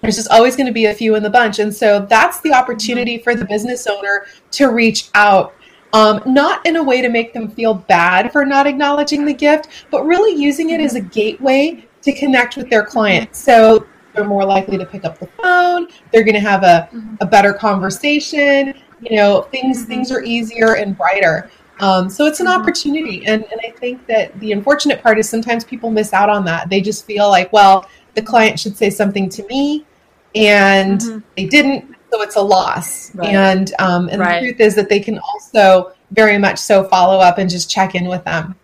there's 0.01 0.17
just 0.17 0.29
always 0.29 0.55
going 0.55 0.67
to 0.67 0.73
be 0.73 0.85
a 0.85 0.93
few 0.93 1.15
in 1.15 1.23
the 1.23 1.29
bunch. 1.29 1.59
And 1.59 1.73
so 1.73 2.05
that's 2.05 2.41
the 2.41 2.53
opportunity 2.53 3.17
for 3.17 3.33
the 3.33 3.45
business 3.45 3.87
owner 3.87 4.25
to 4.51 4.67
reach 4.67 5.09
out. 5.15 5.55
Um, 5.93 6.21
not 6.25 6.65
in 6.65 6.75
a 6.75 6.83
way 6.83 7.01
to 7.01 7.07
make 7.07 7.31
them 7.31 7.49
feel 7.49 7.73
bad 7.73 8.33
for 8.33 8.45
not 8.45 8.67
acknowledging 8.67 9.23
the 9.23 9.33
gift, 9.33 9.69
but 9.89 10.05
really 10.05 10.37
using 10.37 10.71
it 10.71 10.81
as 10.81 10.95
a 10.95 10.99
gateway 10.99 11.87
to 12.01 12.11
connect 12.11 12.57
with 12.57 12.69
their 12.69 12.83
client. 12.83 13.33
So 13.33 13.87
they're 14.15 14.25
more 14.25 14.45
likely 14.45 14.77
to 14.77 14.85
pick 14.85 15.05
up 15.05 15.19
the 15.19 15.27
phone 15.27 15.87
they're 16.11 16.23
going 16.23 16.35
to 16.35 16.39
have 16.39 16.63
a, 16.63 16.89
mm-hmm. 16.91 17.15
a 17.21 17.25
better 17.25 17.53
conversation 17.53 18.73
you 19.01 19.15
know 19.15 19.41
things 19.43 19.79
mm-hmm. 19.79 19.87
things 19.87 20.11
are 20.11 20.21
easier 20.23 20.75
and 20.75 20.97
brighter 20.97 21.49
um, 21.79 22.09
so 22.09 22.25
it's 22.25 22.39
an 22.39 22.47
mm-hmm. 22.47 22.61
opportunity 22.61 23.25
and, 23.25 23.43
and 23.51 23.61
i 23.63 23.69
think 23.71 24.05
that 24.07 24.37
the 24.39 24.51
unfortunate 24.51 25.01
part 25.01 25.19
is 25.19 25.29
sometimes 25.29 25.63
people 25.63 25.89
miss 25.89 26.13
out 26.13 26.29
on 26.29 26.45
that 26.45 26.69
they 26.69 26.81
just 26.81 27.05
feel 27.05 27.29
like 27.29 27.51
well 27.51 27.87
the 28.15 28.21
client 28.21 28.59
should 28.59 28.77
say 28.77 28.89
something 28.89 29.29
to 29.29 29.45
me 29.47 29.85
and 30.35 31.01
mm-hmm. 31.01 31.19
they 31.35 31.45
didn't 31.45 31.95
so 32.11 32.21
it's 32.21 32.35
a 32.35 32.41
loss 32.41 33.13
right. 33.15 33.29
and 33.29 33.73
um, 33.79 34.07
and 34.09 34.21
right. 34.21 34.39
the 34.39 34.47
truth 34.47 34.59
is 34.61 34.75
that 34.75 34.89
they 34.89 34.99
can 34.99 35.19
also 35.19 35.91
very 36.11 36.37
much 36.37 36.57
so 36.57 36.83
follow 36.85 37.19
up 37.19 37.37
and 37.37 37.49
just 37.49 37.69
check 37.69 37.95
in 37.95 38.05
with 38.05 38.23
them 38.23 38.55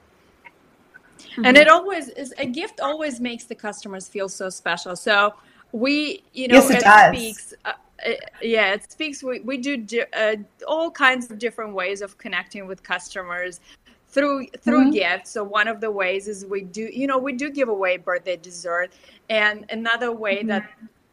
Mm-hmm. 1.41 1.47
And 1.47 1.57
it 1.57 1.67
always 1.67 2.09
is 2.09 2.35
a 2.37 2.45
gift 2.45 2.79
always 2.81 3.19
makes 3.19 3.45
the 3.45 3.55
customers 3.55 4.07
feel 4.07 4.29
so 4.29 4.49
special. 4.49 4.95
So 4.95 5.33
we, 5.71 6.23
you 6.33 6.47
know, 6.47 6.55
yes, 6.55 6.69
it, 6.69 6.83
it 6.85 7.15
speaks. 7.15 7.53
Uh, 7.65 7.71
it, 8.05 8.19
yeah, 8.43 8.73
it 8.73 8.91
speaks. 8.91 9.23
We, 9.23 9.39
we 9.39 9.57
do 9.57 9.77
di- 9.77 10.05
uh, 10.13 10.35
all 10.67 10.91
kinds 10.91 11.31
of 11.31 11.39
different 11.39 11.73
ways 11.73 12.03
of 12.03 12.15
connecting 12.19 12.67
with 12.67 12.83
customers 12.83 13.59
through 14.07 14.47
through 14.59 14.91
mm-hmm. 14.91 14.91
gifts. 14.91 15.31
So 15.31 15.43
one 15.43 15.67
of 15.67 15.81
the 15.81 15.89
ways 15.89 16.27
is 16.27 16.45
we 16.45 16.61
do, 16.61 16.89
you 16.93 17.07
know, 17.07 17.17
we 17.17 17.33
do 17.33 17.49
give 17.49 17.69
away 17.69 17.97
birthday 17.97 18.37
dessert, 18.37 18.91
and 19.29 19.65
another 19.71 20.11
way 20.11 20.37
mm-hmm. 20.37 20.47
that 20.49 20.69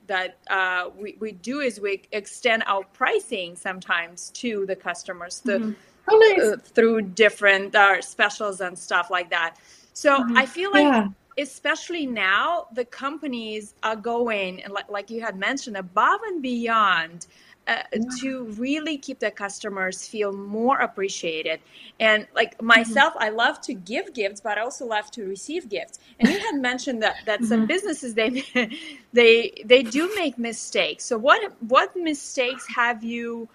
that 0.09 0.37
uh, 0.51 0.91
we, 0.99 1.17
we 1.21 1.33
do 1.33 1.61
is 1.61 1.81
we 1.81 2.03
extend 2.13 2.65
our 2.67 2.85
pricing 2.93 3.57
sometimes 3.57 4.31
to 4.31 4.67
the 4.67 4.77
customers 4.77 5.39
through, 5.39 5.59
mm-hmm. 5.59 5.73
Oh, 6.11 6.35
nice. 6.37 6.53
uh, 6.53 6.57
through 6.63 7.03
different 7.03 7.75
uh, 7.75 8.01
specials 8.03 8.61
and 8.61 8.79
stuff 8.79 9.11
like 9.11 9.31
that. 9.31 9.57
So 9.93 10.17
mm-hmm. 10.17 10.39
I 10.39 10.47
feel 10.47 10.71
like, 10.71 10.85
yeah. 10.85 11.09
especially 11.39 12.07
now, 12.07 12.69
the 12.73 12.85
companies 12.85 13.75
are 13.83 13.97
going, 13.97 14.63
like, 14.71 14.89
like 14.89 15.11
you 15.11 15.21
had 15.21 15.37
mentioned, 15.37 15.77
above 15.77 16.21
and 16.27 16.43
beyond. 16.43 17.27
Uh, 17.67 17.83
to 18.19 18.45
really 18.57 18.97
keep 18.97 19.19
the 19.19 19.31
customers 19.31 20.09
feel 20.09 20.33
more 20.33 20.79
appreciated 20.79 21.61
and 22.01 22.27
like 22.35 22.55
mm-hmm. 22.55 22.69
myself 22.69 23.13
mm-hmm. 23.13 23.25
i 23.25 23.29
love 23.29 23.61
to 23.61 23.75
give 23.75 24.15
gifts 24.15 24.41
but 24.41 24.57
i 24.57 24.63
also 24.63 24.87
love 24.87 25.11
to 25.11 25.25
receive 25.25 25.69
gifts 25.69 25.99
and 26.19 26.31
you 26.31 26.39
had 26.39 26.55
mentioned 26.55 27.03
that 27.03 27.17
that 27.27 27.41
mm-hmm. 27.41 27.49
some 27.49 27.67
businesses 27.67 28.15
they 28.15 28.43
they 29.13 29.53
they 29.67 29.83
do 29.83 30.11
make 30.15 30.39
mistakes 30.39 31.05
so 31.05 31.19
what 31.19 31.53
what 31.69 31.95
mistakes 31.95 32.65
have 32.75 33.05
you 33.05 33.47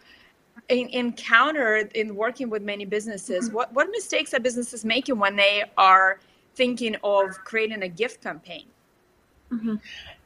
in, 0.70 0.88
encountered 0.90 1.92
in 1.94 2.16
working 2.16 2.50
with 2.50 2.62
many 2.62 2.86
businesses 2.86 3.46
mm-hmm. 3.46 3.56
what 3.56 3.74
what 3.74 3.90
mistakes 3.92 4.34
are 4.34 4.40
businesses 4.40 4.86
making 4.86 5.18
when 5.20 5.36
they 5.36 5.64
are 5.78 6.20
thinking 6.56 6.96
of 7.04 7.32
creating 7.44 7.84
a 7.84 7.88
gift 7.88 8.22
campaign. 8.22 8.66
Mm-hmm. 9.52 9.76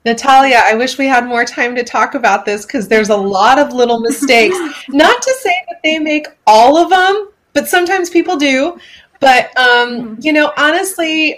Natalia, 0.05 0.61
I 0.63 0.75
wish 0.75 0.97
we 0.97 1.05
had 1.05 1.25
more 1.25 1.43
time 1.43 1.75
to 1.75 1.83
talk 1.83 2.15
about 2.15 2.45
this 2.45 2.65
because 2.65 2.87
there's 2.87 3.09
a 3.09 3.15
lot 3.15 3.59
of 3.59 3.73
little 3.73 3.99
mistakes. 3.99 4.55
Not 4.89 5.21
to 5.21 5.33
say 5.41 5.53
that 5.69 5.81
they 5.83 5.99
make 5.99 6.27
all 6.45 6.77
of 6.77 6.89
them, 6.89 7.29
but 7.53 7.67
sometimes 7.67 8.09
people 8.09 8.37
do. 8.37 8.79
But 9.19 9.45
um, 9.57 9.89
mm-hmm. 9.89 10.15
you 10.19 10.33
know, 10.33 10.53
honestly, 10.57 11.37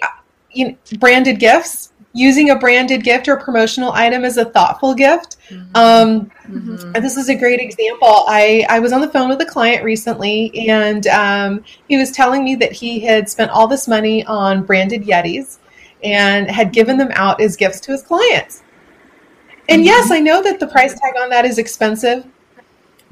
you 0.51 0.69
know, 0.69 0.77
branded 0.99 1.39
gifts 1.39 1.93
using 2.13 2.49
a 2.49 2.55
branded 2.55 3.03
gift 3.03 3.27
or 3.27 3.37
promotional 3.37 3.91
item 3.91 4.25
as 4.25 4.37
a 4.37 4.45
thoughtful 4.45 4.95
gift. 4.95 5.37
Mm-hmm. 5.49 5.75
Um, 5.75 6.31
mm-hmm. 6.47 6.91
And 6.95 7.05
this 7.05 7.17
is 7.17 7.29
a 7.29 7.35
great 7.35 7.59
example. 7.59 8.25
I, 8.27 8.65
I 8.67 8.79
was 8.79 8.91
on 8.91 9.01
the 9.01 9.09
phone 9.09 9.29
with 9.29 9.39
a 9.41 9.45
client 9.45 9.83
recently, 9.83 10.69
and 10.69 11.05
um, 11.07 11.63
he 11.87 11.97
was 11.97 12.11
telling 12.11 12.43
me 12.43 12.55
that 12.55 12.71
he 12.71 12.99
had 12.99 13.29
spent 13.29 13.51
all 13.51 13.67
this 13.67 13.87
money 13.87 14.25
on 14.25 14.63
branded 14.63 15.03
Yetis 15.03 15.59
and 16.03 16.49
had 16.49 16.71
given 16.71 16.97
them 16.97 17.11
out 17.13 17.41
as 17.41 17.55
gifts 17.55 17.79
to 17.81 17.91
his 17.91 18.01
clients. 18.01 18.63
And 19.67 19.81
mm-hmm. 19.81 19.85
yes, 19.85 20.11
I 20.11 20.19
know 20.19 20.41
that 20.41 20.59
the 20.59 20.67
price 20.67 20.99
tag 20.99 21.13
on 21.21 21.29
that 21.29 21.45
is 21.45 21.57
expensive. 21.57 22.25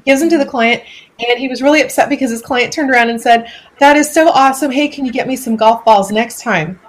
Gives 0.04 0.20
them 0.20 0.30
to 0.30 0.38
the 0.38 0.46
client, 0.46 0.82
and 1.20 1.38
he 1.38 1.48
was 1.48 1.60
really 1.60 1.82
upset 1.82 2.08
because 2.08 2.30
his 2.30 2.40
client 2.40 2.72
turned 2.72 2.90
around 2.90 3.10
and 3.10 3.20
said, 3.20 3.52
That 3.78 3.96
is 3.96 4.12
so 4.12 4.28
awesome. 4.30 4.70
Hey, 4.70 4.88
can 4.88 5.04
you 5.04 5.12
get 5.12 5.28
me 5.28 5.36
some 5.36 5.54
golf 5.54 5.84
balls 5.84 6.10
next 6.10 6.40
time? 6.40 6.80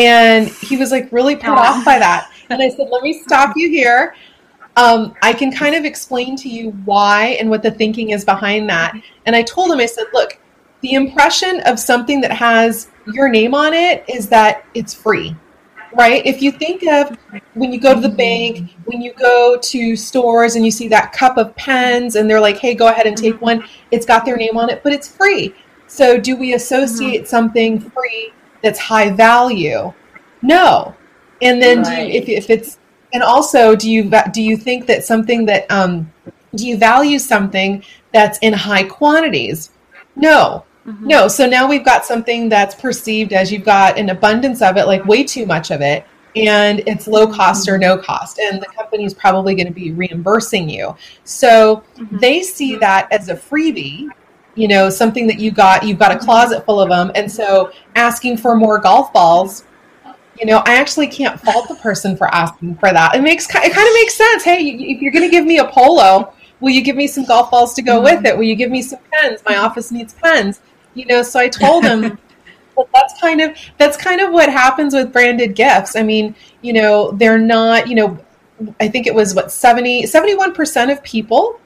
And 0.00 0.48
he 0.48 0.78
was 0.78 0.90
like 0.90 1.12
really 1.12 1.36
put 1.36 1.50
off 1.50 1.84
by 1.84 1.98
that. 1.98 2.32
And 2.50 2.60
I 2.60 2.68
said, 2.68 2.88
let 2.90 3.04
me 3.04 3.22
stop 3.22 3.52
you 3.54 3.68
here. 3.68 4.12
Um, 4.76 5.14
I 5.22 5.32
can 5.32 5.52
kind 5.52 5.76
of 5.76 5.84
explain 5.84 6.34
to 6.38 6.48
you 6.48 6.72
why 6.84 7.36
and 7.38 7.48
what 7.48 7.62
the 7.62 7.70
thinking 7.70 8.10
is 8.10 8.24
behind 8.24 8.68
that. 8.70 8.92
And 9.26 9.36
I 9.36 9.42
told 9.42 9.70
him, 9.70 9.78
I 9.78 9.86
said, 9.86 10.06
look, 10.12 10.36
the 10.80 10.94
impression 10.94 11.60
of 11.60 11.78
something 11.78 12.20
that 12.22 12.32
has 12.32 12.88
your 13.14 13.28
name 13.28 13.54
on 13.54 13.72
it 13.72 14.04
is 14.08 14.28
that 14.30 14.64
it's 14.74 14.92
free, 14.92 15.36
right? 15.94 16.26
If 16.26 16.42
you 16.42 16.50
think 16.50 16.84
of 16.88 17.16
when 17.54 17.72
you 17.72 17.78
go 17.78 17.94
to 17.94 18.00
the 18.00 18.08
bank, 18.08 18.70
when 18.86 19.00
you 19.00 19.12
go 19.12 19.56
to 19.62 19.94
stores 19.94 20.56
and 20.56 20.64
you 20.64 20.72
see 20.72 20.88
that 20.88 21.12
cup 21.12 21.36
of 21.36 21.54
pens 21.54 22.16
and 22.16 22.28
they're 22.28 22.40
like, 22.40 22.58
hey, 22.58 22.74
go 22.74 22.88
ahead 22.88 23.06
and 23.06 23.16
take 23.16 23.40
one, 23.40 23.62
it's 23.92 24.06
got 24.06 24.24
their 24.24 24.36
name 24.36 24.56
on 24.56 24.70
it, 24.70 24.82
but 24.82 24.92
it's 24.92 25.06
free. 25.06 25.54
So 25.86 26.18
do 26.18 26.34
we 26.34 26.54
associate 26.54 27.28
something 27.28 27.78
free 27.78 28.32
that's 28.62 28.78
high 28.78 29.10
value? 29.10 29.92
No. 30.42 30.94
And 31.42 31.60
then 31.60 31.82
right. 31.82 31.96
do 31.96 32.02
you, 32.02 32.20
if, 32.20 32.28
if 32.28 32.50
it's 32.50 32.78
and 33.12 33.22
also 33.22 33.74
do 33.74 33.90
you 33.90 34.10
do 34.32 34.42
you 34.42 34.56
think 34.56 34.86
that 34.86 35.04
something 35.04 35.46
that 35.46 35.70
um, 35.70 36.10
do 36.54 36.66
you 36.66 36.76
value 36.76 37.18
something 37.18 37.82
that's 38.12 38.38
in 38.38 38.52
high 38.52 38.84
quantities? 38.84 39.70
No. 40.16 40.64
Mm-hmm. 40.86 41.06
No. 41.06 41.28
So 41.28 41.46
now 41.46 41.68
we've 41.68 41.84
got 41.84 42.04
something 42.04 42.48
that's 42.48 42.74
perceived 42.74 43.32
as 43.32 43.52
you've 43.52 43.64
got 43.64 43.98
an 43.98 44.10
abundance 44.10 44.62
of 44.62 44.76
it, 44.76 44.86
like 44.86 45.04
way 45.06 45.24
too 45.24 45.46
much 45.46 45.70
of 45.70 45.80
it, 45.80 46.04
and 46.36 46.82
it's 46.86 47.06
low 47.08 47.26
cost 47.26 47.68
or 47.68 47.76
no 47.76 47.98
cost 47.98 48.38
and 48.38 48.62
the 48.62 48.66
company's 48.66 49.12
probably 49.12 49.54
going 49.54 49.66
to 49.66 49.72
be 49.72 49.92
reimbursing 49.92 50.68
you 50.68 50.94
so 51.24 51.82
mm-hmm. 51.96 52.18
they 52.18 52.40
see 52.42 52.76
that 52.76 53.10
as 53.10 53.28
a 53.28 53.34
freebie 53.34 54.08
you 54.60 54.68
know, 54.68 54.90
something 54.90 55.26
that 55.26 55.40
you 55.40 55.50
got, 55.50 55.82
you've 55.82 55.98
got 55.98 56.12
a 56.12 56.18
closet 56.18 56.66
full 56.66 56.80
of 56.80 56.90
them. 56.90 57.10
And 57.14 57.32
so 57.32 57.72
asking 57.94 58.36
for 58.36 58.54
more 58.54 58.78
golf 58.78 59.10
balls, 59.10 59.64
you 60.38 60.44
know, 60.44 60.58
I 60.66 60.76
actually 60.76 61.06
can't 61.06 61.40
fault 61.40 61.66
the 61.68 61.76
person 61.76 62.14
for 62.14 62.26
asking 62.34 62.76
for 62.76 62.92
that. 62.92 63.14
It 63.14 63.22
makes, 63.22 63.46
it 63.48 63.52
kind 63.52 63.66
of 63.88 63.94
makes 63.94 64.14
sense. 64.14 64.44
Hey, 64.44 64.60
if 64.60 65.00
you're 65.00 65.12
going 65.12 65.24
to 65.24 65.30
give 65.30 65.46
me 65.46 65.58
a 65.58 65.64
polo, 65.64 66.34
will 66.60 66.70
you 66.70 66.82
give 66.82 66.94
me 66.94 67.06
some 67.06 67.24
golf 67.24 67.50
balls 67.50 67.72
to 67.74 67.82
go 67.82 68.02
mm-hmm. 68.02 68.16
with 68.16 68.26
it? 68.26 68.36
Will 68.36 68.44
you 68.44 68.54
give 68.54 68.70
me 68.70 68.82
some 68.82 68.98
pens? 69.10 69.40
My 69.46 69.56
office 69.56 69.90
needs 69.90 70.12
pens. 70.12 70.60
You 70.92 71.06
know, 71.06 71.22
so 71.22 71.40
I 71.40 71.48
told 71.48 71.84
him 71.84 72.18
well, 72.76 72.88
that's 72.92 73.18
kind 73.18 73.40
of 73.40 73.56
that's 73.78 73.96
kind 73.96 74.20
of 74.20 74.30
what 74.30 74.50
happens 74.50 74.94
with 74.94 75.10
branded 75.10 75.54
gifts. 75.54 75.96
I 75.96 76.02
mean, 76.02 76.34
you 76.60 76.74
know, 76.74 77.12
they're 77.12 77.38
not, 77.38 77.88
you 77.88 77.94
know, 77.94 78.18
I 78.78 78.88
think 78.88 79.06
it 79.06 79.14
was 79.14 79.34
what 79.34 79.50
70 79.50 80.04
71% 80.04 80.92
of 80.92 81.02
people 81.02 81.60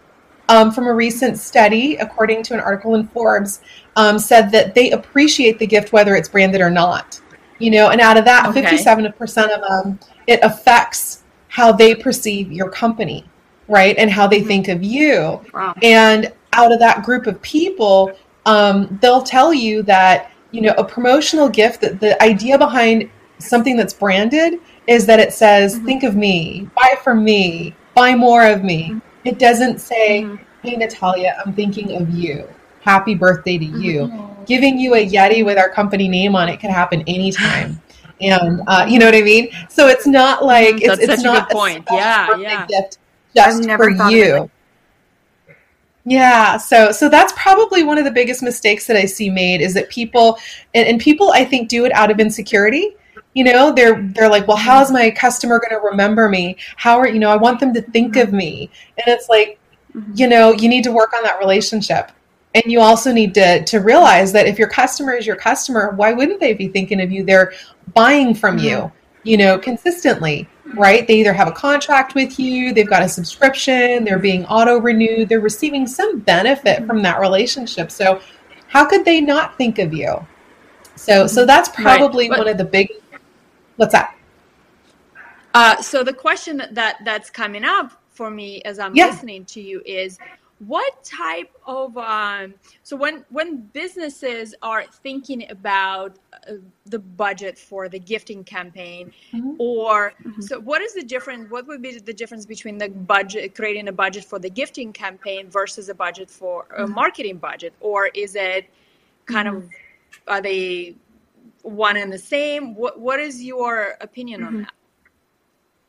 um, 0.49 0.71
from 0.71 0.87
a 0.87 0.95
recent 0.95 1.39
study, 1.39 1.97
according 1.97 2.43
to 2.45 2.55
an 2.55 2.61
article 2.61 2.95
in 2.95 3.07
Forbes, 3.09 3.61
um, 3.97 4.19
said 4.19 4.51
that 4.51 4.75
they 4.75 4.91
appreciate 4.91 5.59
the 5.59 5.67
gift 5.67 5.93
whether 5.93 6.15
it's 6.15 6.29
branded 6.29 6.61
or 6.61 6.71
not. 6.71 7.21
You 7.59 7.71
know, 7.71 7.91
and 7.91 8.01
out 8.01 8.17
of 8.17 8.25
that, 8.25 8.53
fifty-seven 8.53 9.11
percent 9.13 9.53
of 9.53 9.61
them, 9.61 9.99
it 10.27 10.41
affects 10.43 11.23
how 11.49 11.73
they 11.73 11.95
perceive 11.95 12.51
your 12.53 12.69
company, 12.69 13.25
right, 13.69 13.97
and 13.97 14.11
how 14.11 14.27
they 14.27 14.41
mm-hmm. 14.41 14.49
think 14.49 14.69
of 14.69 14.83
you. 14.83 15.41
Wow. 15.55 15.75
And 15.83 16.33
out 16.53 16.73
of 16.73 16.81
that 16.81 17.05
group 17.05 17.27
of 17.27 17.41
people, 17.43 18.13
um, 18.45 18.99
they'll 19.01 19.23
tell 19.23 19.55
you 19.55 19.83
that 19.85 20.33
you 20.51 20.61
know 20.61 20.75
a 20.77 20.85
promotional 20.85 21.49
gift. 21.49 21.81
That 21.81 22.01
the 22.01 22.21
idea 22.23 22.59
behind 22.59 23.09
something 23.39 23.77
that's 23.77 23.95
branded 23.95 24.61
is 24.87 25.07
that 25.07 25.21
it 25.21 25.33
says, 25.33 25.77
mm-hmm. 25.77 25.87
"Think 25.87 26.03
of 26.03 26.17
me, 26.17 26.69
buy 26.75 26.97
from 27.03 27.25
me, 27.25 27.75
buy 27.95 28.15
more 28.15 28.47
of 28.47 28.63
me." 28.63 28.91
Mm-hmm 28.91 28.99
it 29.25 29.39
doesn't 29.39 29.81
say, 29.81 30.23
mm-hmm. 30.23 30.37
"Hey 30.63 30.77
Natalia, 30.77 31.43
I'm 31.45 31.53
thinking 31.53 32.01
of 32.01 32.11
you. 32.11 32.49
Happy 32.81 33.15
birthday 33.15 33.59
to 33.59 33.65
you." 33.65 34.03
Mm-hmm. 34.03 34.45
Giving 34.45 34.79
you 34.79 34.95
a 34.95 35.07
Yeti 35.07 35.45
with 35.45 35.57
our 35.57 35.71
company 35.71 36.09
name 36.09 36.37
on 36.37 36.49
it 36.49 36.61
can 36.61 36.71
happen 36.71 37.03
anytime. 37.07 37.81
and 38.21 38.61
uh, 38.67 38.87
you 38.89 38.99
know 38.99 39.07
what 39.07 39.15
I 39.15 39.23
mean. 39.23 39.51
So 39.69 39.89
it's 39.89 40.07
not 40.07 40.45
like 40.45 40.77
mm, 40.77 40.83
it's, 40.83 41.03
it's 41.03 41.23
not 41.23 41.51
a 41.51 41.55
point. 41.55 41.85
yeah, 41.91 42.37
yeah. 42.37 42.67
Gift 42.67 42.99
just 43.35 43.65
for 43.65 43.91
you. 44.11 44.51
Yeah, 46.07 46.59
so 46.59 46.93
so 46.93 47.09
that's 47.09 47.33
probably 47.33 47.83
one 47.83 47.97
of 47.97 48.05
the 48.05 48.11
biggest 48.11 48.43
mistakes 48.43 48.87
that 48.87 48.97
I 48.97 49.07
see 49.07 49.31
made 49.31 49.63
is 49.63 49.73
that 49.75 49.89
people 49.89 50.39
and, 50.75 50.87
and 50.87 51.01
people 51.01 51.33
I 51.33 51.45
think 51.45 51.69
do 51.69 51.87
it 51.87 51.93
out 51.93 52.11
of 52.11 52.21
insecurity 52.21 52.95
you 53.35 53.45
know 53.45 53.73
they're 53.73 54.01
they're 54.15 54.31
like 54.31 54.49
well 54.49 54.57
how 54.57 54.81
is 54.81 54.91
my 54.91 55.11
customer 55.11 55.59
going 55.59 55.79
to 55.79 55.87
remember 55.87 56.29
me? 56.29 56.57
How 56.77 56.99
are 56.99 57.09
you 57.09 57.19
know 57.19 57.31
i 57.31 57.37
want 57.37 57.61
them 57.61 57.75
to 57.75 57.83
think 57.83 58.17
of 58.17 58.33
me. 58.33 58.71
And 58.97 59.15
it's 59.15 59.29
like 59.29 59.59
mm-hmm. 59.95 60.13
you 60.15 60.29
know 60.29 60.53
you 60.53 60.69
need 60.69 60.85
to 60.85 60.93
work 60.93 61.13
on 61.15 61.23
that 61.25 61.39
relationship. 61.39 62.13
And 62.55 62.65
you 62.67 62.81
also 62.81 63.13
need 63.13 63.35
to 63.35 63.65
to 63.65 63.79
realize 63.79 64.33
that 64.33 64.47
if 64.47 64.59
your 64.59 64.69
customer 64.69 65.13
is 65.15 65.27
your 65.27 65.37
customer 65.37 65.93
why 65.97 66.13
wouldn't 66.13 66.41
they 66.41 66.55
be 66.55 66.69
thinking 66.69 67.01
of 67.01 67.11
you? 67.11 67.25
They're 67.25 67.53
buying 67.93 68.35
from 68.35 68.59
you 68.59 68.77
mm-hmm. 68.77 69.29
you 69.29 69.37
know 69.37 69.59
consistently 69.59 70.49
right? 70.75 71.07
They 71.07 71.21
either 71.21 71.35
have 71.35 71.49
a 71.49 71.53
contract 71.53 72.15
with 72.15 72.39
you 72.39 72.73
they've 72.73 72.89
got 72.89 73.03
a 73.03 73.09
subscription 73.09 74.05
they're 74.05 74.19
being 74.19 74.47
auto 74.47 74.79
renewed 74.79 75.29
they're 75.29 75.41
receiving 75.41 75.87
some 75.87 76.21
benefit 76.21 76.79
mm-hmm. 76.79 76.87
from 76.87 77.03
that 77.03 77.19
relationship. 77.19 77.91
So 77.91 78.21
how 78.69 78.85
could 78.85 79.05
they 79.05 79.21
not 79.21 79.57
think 79.59 79.79
of 79.79 79.93
you? 79.93 80.25
So 80.97 81.27
so 81.27 81.45
that's 81.45 81.69
probably 81.69 82.31
right. 82.31 82.39
one 82.39 82.49
of 82.49 82.59
the 82.59 82.65
big 82.65 82.89
What's 83.77 83.93
that? 83.93 84.17
Uh, 85.55 85.81
so 85.81 86.03
the 86.03 86.13
question 86.13 86.63
that 86.73 86.99
that's 87.05 87.31
coming 87.31 87.65
up 87.65 87.93
for 88.11 88.31
me 88.31 88.63
as 88.63 88.79
I'm 88.79 88.95
yeah. 88.95 89.07
listening 89.07 89.45
to 89.47 89.61
you 89.61 89.83
is 89.85 90.19
what 90.61 91.03
type 91.05 91.51
of 91.67 91.97
um, 91.99 92.55
so 92.83 92.97
when 92.97 93.25
when 93.31 93.59
businesses 93.73 94.55
are 94.63 94.85
thinking 94.85 95.51
about 95.51 96.17
uh, 96.49 96.55
the 96.87 96.99
budget 96.99 97.59
for 97.59 97.89
the 97.89 97.99
gifting 97.99 98.45
campaign 98.45 99.13
mm-hmm. 99.33 99.53
or 99.59 100.13
mm-hmm. 100.25 100.41
so 100.41 100.61
what 100.61 100.81
is 100.81 100.95
the 100.95 101.03
difference 101.03 101.51
what 101.51 101.67
would 101.67 101.83
be 101.83 101.99
the 101.99 102.13
difference 102.13 102.47
between 102.47 102.79
the 102.79 102.89
budget 102.89 103.55
creating 103.55 103.89
a 103.89 103.93
budget 103.93 104.25
for 104.25 104.39
the 104.39 104.49
gifting 104.49 104.93
campaign 104.93 105.51
versus 105.51 105.89
a 105.89 105.95
budget 105.95 106.31
for 106.31 106.67
a 106.77 106.85
mm-hmm. 106.85 106.95
marketing 106.95 107.37
budget 107.37 107.73
or 107.81 108.07
is 108.15 108.37
it 108.37 108.67
kind 109.27 109.49
of 109.49 109.55
mm-hmm. 109.55 109.69
are 110.29 110.41
they 110.41 110.95
one 111.63 111.97
and 111.97 112.13
the 112.13 112.19
same? 112.19 112.75
What 112.75 113.01
What 113.01 113.21
is 113.21 113.43
your 113.43 113.95
opinion 114.01 114.41
mm-hmm. 114.41 114.49
on 114.49 114.63
that? 114.63 114.73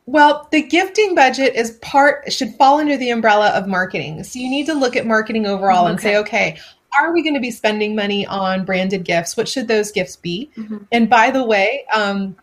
Well, 0.08 0.48
the 0.52 0.62
gifting 0.62 1.16
budget 1.16 1.56
is 1.56 1.72
part 1.82 2.32
should 2.32 2.54
fall 2.56 2.80
under 2.80 2.96
the 2.96 3.10
umbrella 3.10 3.50
of 3.50 3.68
marketing. 3.68 4.24
So 4.24 4.38
you 4.38 4.50
need 4.50 4.68
to 4.68 4.76
look 4.76 4.96
at 4.96 5.08
marketing 5.08 5.48
overall 5.48 5.86
okay. 5.86 5.92
and 5.92 6.00
say, 6.00 6.18
okay, 6.18 6.60
are 6.98 7.12
we 7.12 7.24
going 7.24 7.34
to 7.34 7.40
be 7.40 7.52
spending 7.52 7.96
money 7.96 8.26
on 8.28 8.66
branded 8.66 9.04
gifts? 9.04 9.36
What 9.36 9.48
should 9.48 9.68
those 9.68 9.92
gifts 9.92 10.16
be? 10.16 10.52
Mm-hmm. 10.58 10.78
And 10.92 11.10
by 11.10 11.32
the 11.32 11.44
way, 11.44 11.86
um, 11.94 12.36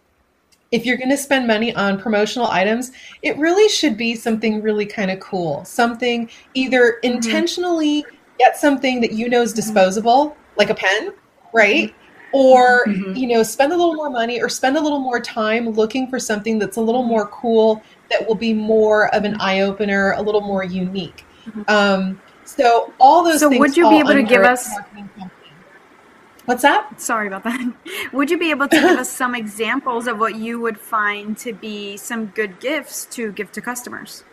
if 0.73 0.85
you're 0.87 0.97
going 0.97 1.11
to 1.11 1.17
spend 1.17 1.47
money 1.47 1.75
on 1.75 2.01
promotional 2.01 2.49
items, 2.49 2.93
it 3.23 3.37
really 3.39 3.69
should 3.69 3.97
be 3.97 4.17
something 4.17 4.61
really 4.63 4.87
kind 4.87 5.11
of 5.11 5.21
cool. 5.21 5.65
Something 5.65 6.29
either 6.55 6.99
mm-hmm. 7.05 7.15
intentionally 7.15 8.05
get 8.39 8.57
something 8.57 9.01
that 9.03 9.13
you 9.13 9.29
know 9.29 9.43
is 9.43 9.51
mm-hmm. 9.51 9.57
disposable, 9.57 10.37
like 10.57 10.71
a 10.71 10.75
pen, 10.75 11.13
right? 11.53 11.95
Or 12.33 12.87
mm-hmm. 12.87 13.15
you 13.15 13.29
know 13.29 13.43
spend 13.43 13.73
a 13.73 13.77
little 13.77 13.95
more 13.95 14.11
money 14.11 14.41
or 14.41 14.49
spend 14.49 14.77
a 14.77 14.81
little 14.81 15.01
more 15.01 15.21
time 15.21 15.69
looking 15.71 16.09
for 16.09 16.19
something 16.19 16.59
that's 16.59 16.79
a 16.79 16.81
little 16.81 17.03
more 17.03 17.27
cool 17.27 17.83
that 18.11 18.27
will 18.27 18.35
be 18.35 18.55
more 18.55 19.15
of 19.15 19.25
an 19.25 19.37
eye-opener 19.41 20.13
a 20.13 20.23
little 20.23 20.41
more 20.41 20.65
unique. 20.65 21.25
Mm-hmm. 21.45 21.63
um, 21.69 22.21
so 22.45 22.93
all 23.01 23.25
those 23.25 23.41
so 23.41 23.49
would 23.49 23.77
you 23.77 23.89
be 23.89 23.99
able 23.99 24.15
to 24.15 24.23
give 24.23 24.43
us 24.43 24.69
what's 26.45 26.63
that? 26.63 27.01
Sorry 27.01 27.27
about 27.27 27.45
that. 27.45 27.73
Would 28.13 28.31
you 28.31 28.39
be 28.39 28.51
able 28.51 28.69
to 28.69 28.81
give 28.81 28.99
us 28.99 29.09
some 29.09 29.35
examples 29.35 30.07
of 30.07 30.19
what 30.19 30.35
you 30.37 30.61
would 30.61 30.79
find 30.79 31.37
to 31.39 31.53
be 31.53 31.97
some 31.97 32.27
good 32.27 32.59
gifts 32.61 33.07
to 33.13 33.33
give 33.33 33.53
to 33.53 33.61
customers? 33.61 34.25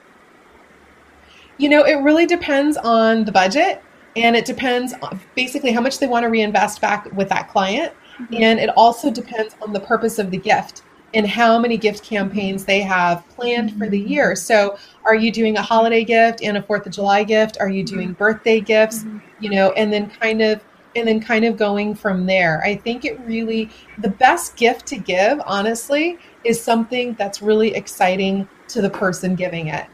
You 1.57 1.69
know 1.69 1.83
it 1.83 1.95
really 1.95 2.25
depends 2.25 2.77
on 2.77 3.25
the 3.25 3.31
budget 3.31 3.83
and 4.15 4.35
it 4.35 4.45
depends 4.45 4.93
basically 5.35 5.71
how 5.71 5.81
much 5.81 5.99
they 5.99 6.07
want 6.07 6.23
to 6.23 6.29
reinvest 6.29 6.81
back 6.81 7.11
with 7.13 7.29
that 7.29 7.49
client. 7.49 7.93
Mm-hmm. 8.19 8.43
and 8.43 8.59
it 8.59 8.69
also 8.75 9.09
depends 9.09 9.55
on 9.61 9.71
the 9.71 9.79
purpose 9.79 10.19
of 10.19 10.29
the 10.29 10.37
gift 10.37 10.81
and 11.13 11.25
how 11.25 11.57
many 11.57 11.77
gift 11.77 12.03
campaigns 12.03 12.65
they 12.65 12.81
have 12.81 13.25
planned 13.29 13.77
for 13.77 13.87
the 13.87 13.97
year. 13.97 14.35
So 14.35 14.77
are 15.05 15.15
you 15.15 15.31
doing 15.31 15.55
a 15.55 15.61
holiday 15.61 16.03
gift 16.03 16.43
and 16.43 16.57
a 16.57 16.61
fourth 16.61 16.85
of 16.85 16.91
july 16.91 17.23
gift? 17.23 17.55
Are 17.61 17.69
you 17.69 17.81
doing 17.81 18.09
mm-hmm. 18.09 18.17
birthday 18.17 18.59
gifts? 18.59 19.03
Mm-hmm. 19.03 19.19
you 19.39 19.51
know 19.51 19.71
and 19.71 19.91
then 19.93 20.09
kind 20.09 20.41
of 20.41 20.61
and 20.97 21.07
then 21.07 21.21
kind 21.21 21.45
of 21.45 21.55
going 21.55 21.95
from 21.95 22.25
there. 22.25 22.61
I 22.63 22.75
think 22.75 23.05
it 23.05 23.17
really 23.21 23.69
the 23.99 24.09
best 24.09 24.57
gift 24.57 24.85
to 24.87 24.97
give 24.97 25.39
honestly 25.45 26.17
is 26.43 26.61
something 26.61 27.13
that's 27.13 27.41
really 27.41 27.73
exciting 27.73 28.49
to 28.67 28.81
the 28.81 28.89
person 28.89 29.35
giving 29.35 29.67
it 29.67 29.87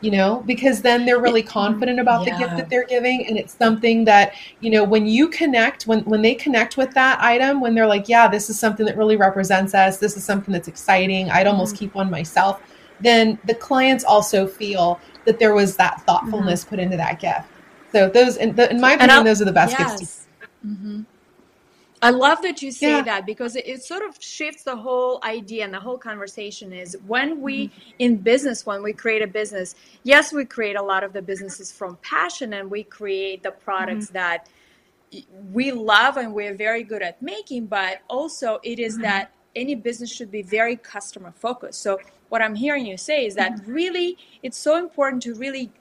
you 0.00 0.10
know 0.10 0.42
because 0.46 0.80
then 0.80 1.04
they're 1.04 1.20
really 1.20 1.42
confident 1.42 1.98
about 1.98 2.24
yeah. 2.26 2.32
the 2.32 2.38
gift 2.38 2.56
that 2.56 2.70
they're 2.70 2.86
giving 2.86 3.26
and 3.26 3.36
it's 3.36 3.56
something 3.56 4.04
that 4.04 4.34
you 4.60 4.70
know 4.70 4.84
when 4.84 5.06
you 5.06 5.28
connect 5.28 5.86
when 5.86 6.00
when 6.04 6.22
they 6.22 6.34
connect 6.34 6.76
with 6.76 6.92
that 6.94 7.20
item 7.20 7.60
when 7.60 7.74
they're 7.74 7.86
like 7.86 8.08
yeah 8.08 8.28
this 8.28 8.48
is 8.48 8.58
something 8.58 8.86
that 8.86 8.96
really 8.96 9.16
represents 9.16 9.74
us 9.74 9.98
this 9.98 10.16
is 10.16 10.22
something 10.22 10.52
that's 10.52 10.68
exciting 10.68 11.30
i'd 11.30 11.46
almost 11.46 11.74
mm-hmm. 11.74 11.86
keep 11.86 11.94
one 11.94 12.10
myself 12.10 12.62
then 13.00 13.38
the 13.44 13.54
clients 13.54 14.04
also 14.04 14.46
feel 14.46 15.00
that 15.24 15.38
there 15.38 15.54
was 15.54 15.76
that 15.76 16.00
thoughtfulness 16.02 16.60
mm-hmm. 16.60 16.70
put 16.70 16.78
into 16.78 16.96
that 16.96 17.18
gift 17.18 17.48
so 17.90 18.08
those 18.08 18.36
in, 18.36 18.54
the, 18.54 18.70
in 18.70 18.80
my 18.80 18.92
opinion 18.92 19.24
those 19.24 19.42
are 19.42 19.46
the 19.46 19.52
best 19.52 19.74
yes. 19.78 19.98
gifts 19.98 20.26
mm-hmm. 20.64 21.02
I 22.00 22.10
love 22.10 22.42
that 22.42 22.62
you 22.62 22.70
say 22.70 22.90
yeah. 22.90 23.02
that 23.02 23.26
because 23.26 23.56
it, 23.56 23.66
it, 23.66 23.82
sort 23.82 24.02
of 24.02 24.16
shifts 24.20 24.62
the 24.62 24.76
whole 24.76 25.20
idea 25.22 25.64
and 25.64 25.74
the 25.74 25.80
whole 25.80 25.98
conversation 25.98 26.72
is 26.72 26.96
when 27.06 27.40
we 27.40 27.68
mm-hmm. 27.68 27.90
in 27.98 28.16
business 28.16 28.64
when 28.64 28.82
we 28.82 28.92
create 28.92 29.22
a 29.22 29.26
business 29.26 29.74
yes 30.02 30.32
we 30.32 30.44
create 30.44 30.76
a 30.76 30.82
lot 30.82 31.02
of 31.02 31.12
the 31.12 31.22
businesses 31.22 31.72
from 31.72 31.96
passion 32.02 32.52
and 32.52 32.70
we 32.70 32.82
create 32.82 33.42
the 33.42 33.50
products 33.50 34.06
mm-hmm. 34.06 34.14
that 34.14 34.48
we 35.52 35.72
love 35.72 36.16
and 36.16 36.34
we're 36.34 36.54
very 36.54 36.82
good 36.82 37.02
at 37.02 37.20
making 37.22 37.66
but 37.66 38.00
also 38.08 38.60
it 38.62 38.78
is 38.78 38.94
mm-hmm. 38.94 39.02
that 39.02 39.32
any 39.56 39.74
business 39.74 40.12
should 40.12 40.30
be 40.30 40.42
very 40.42 40.76
customer 40.76 41.32
focused 41.32 41.80
so 41.80 41.98
what 42.28 42.42
i'm 42.42 42.54
hearing 42.54 42.86
you 42.86 42.96
say 42.96 43.26
is 43.26 43.34
that 43.34 43.52
mm-hmm. 43.52 43.72
really 43.72 44.18
it's 44.42 44.58
so 44.58 44.76
important 44.76 45.22
to 45.22 45.34
really 45.34 45.72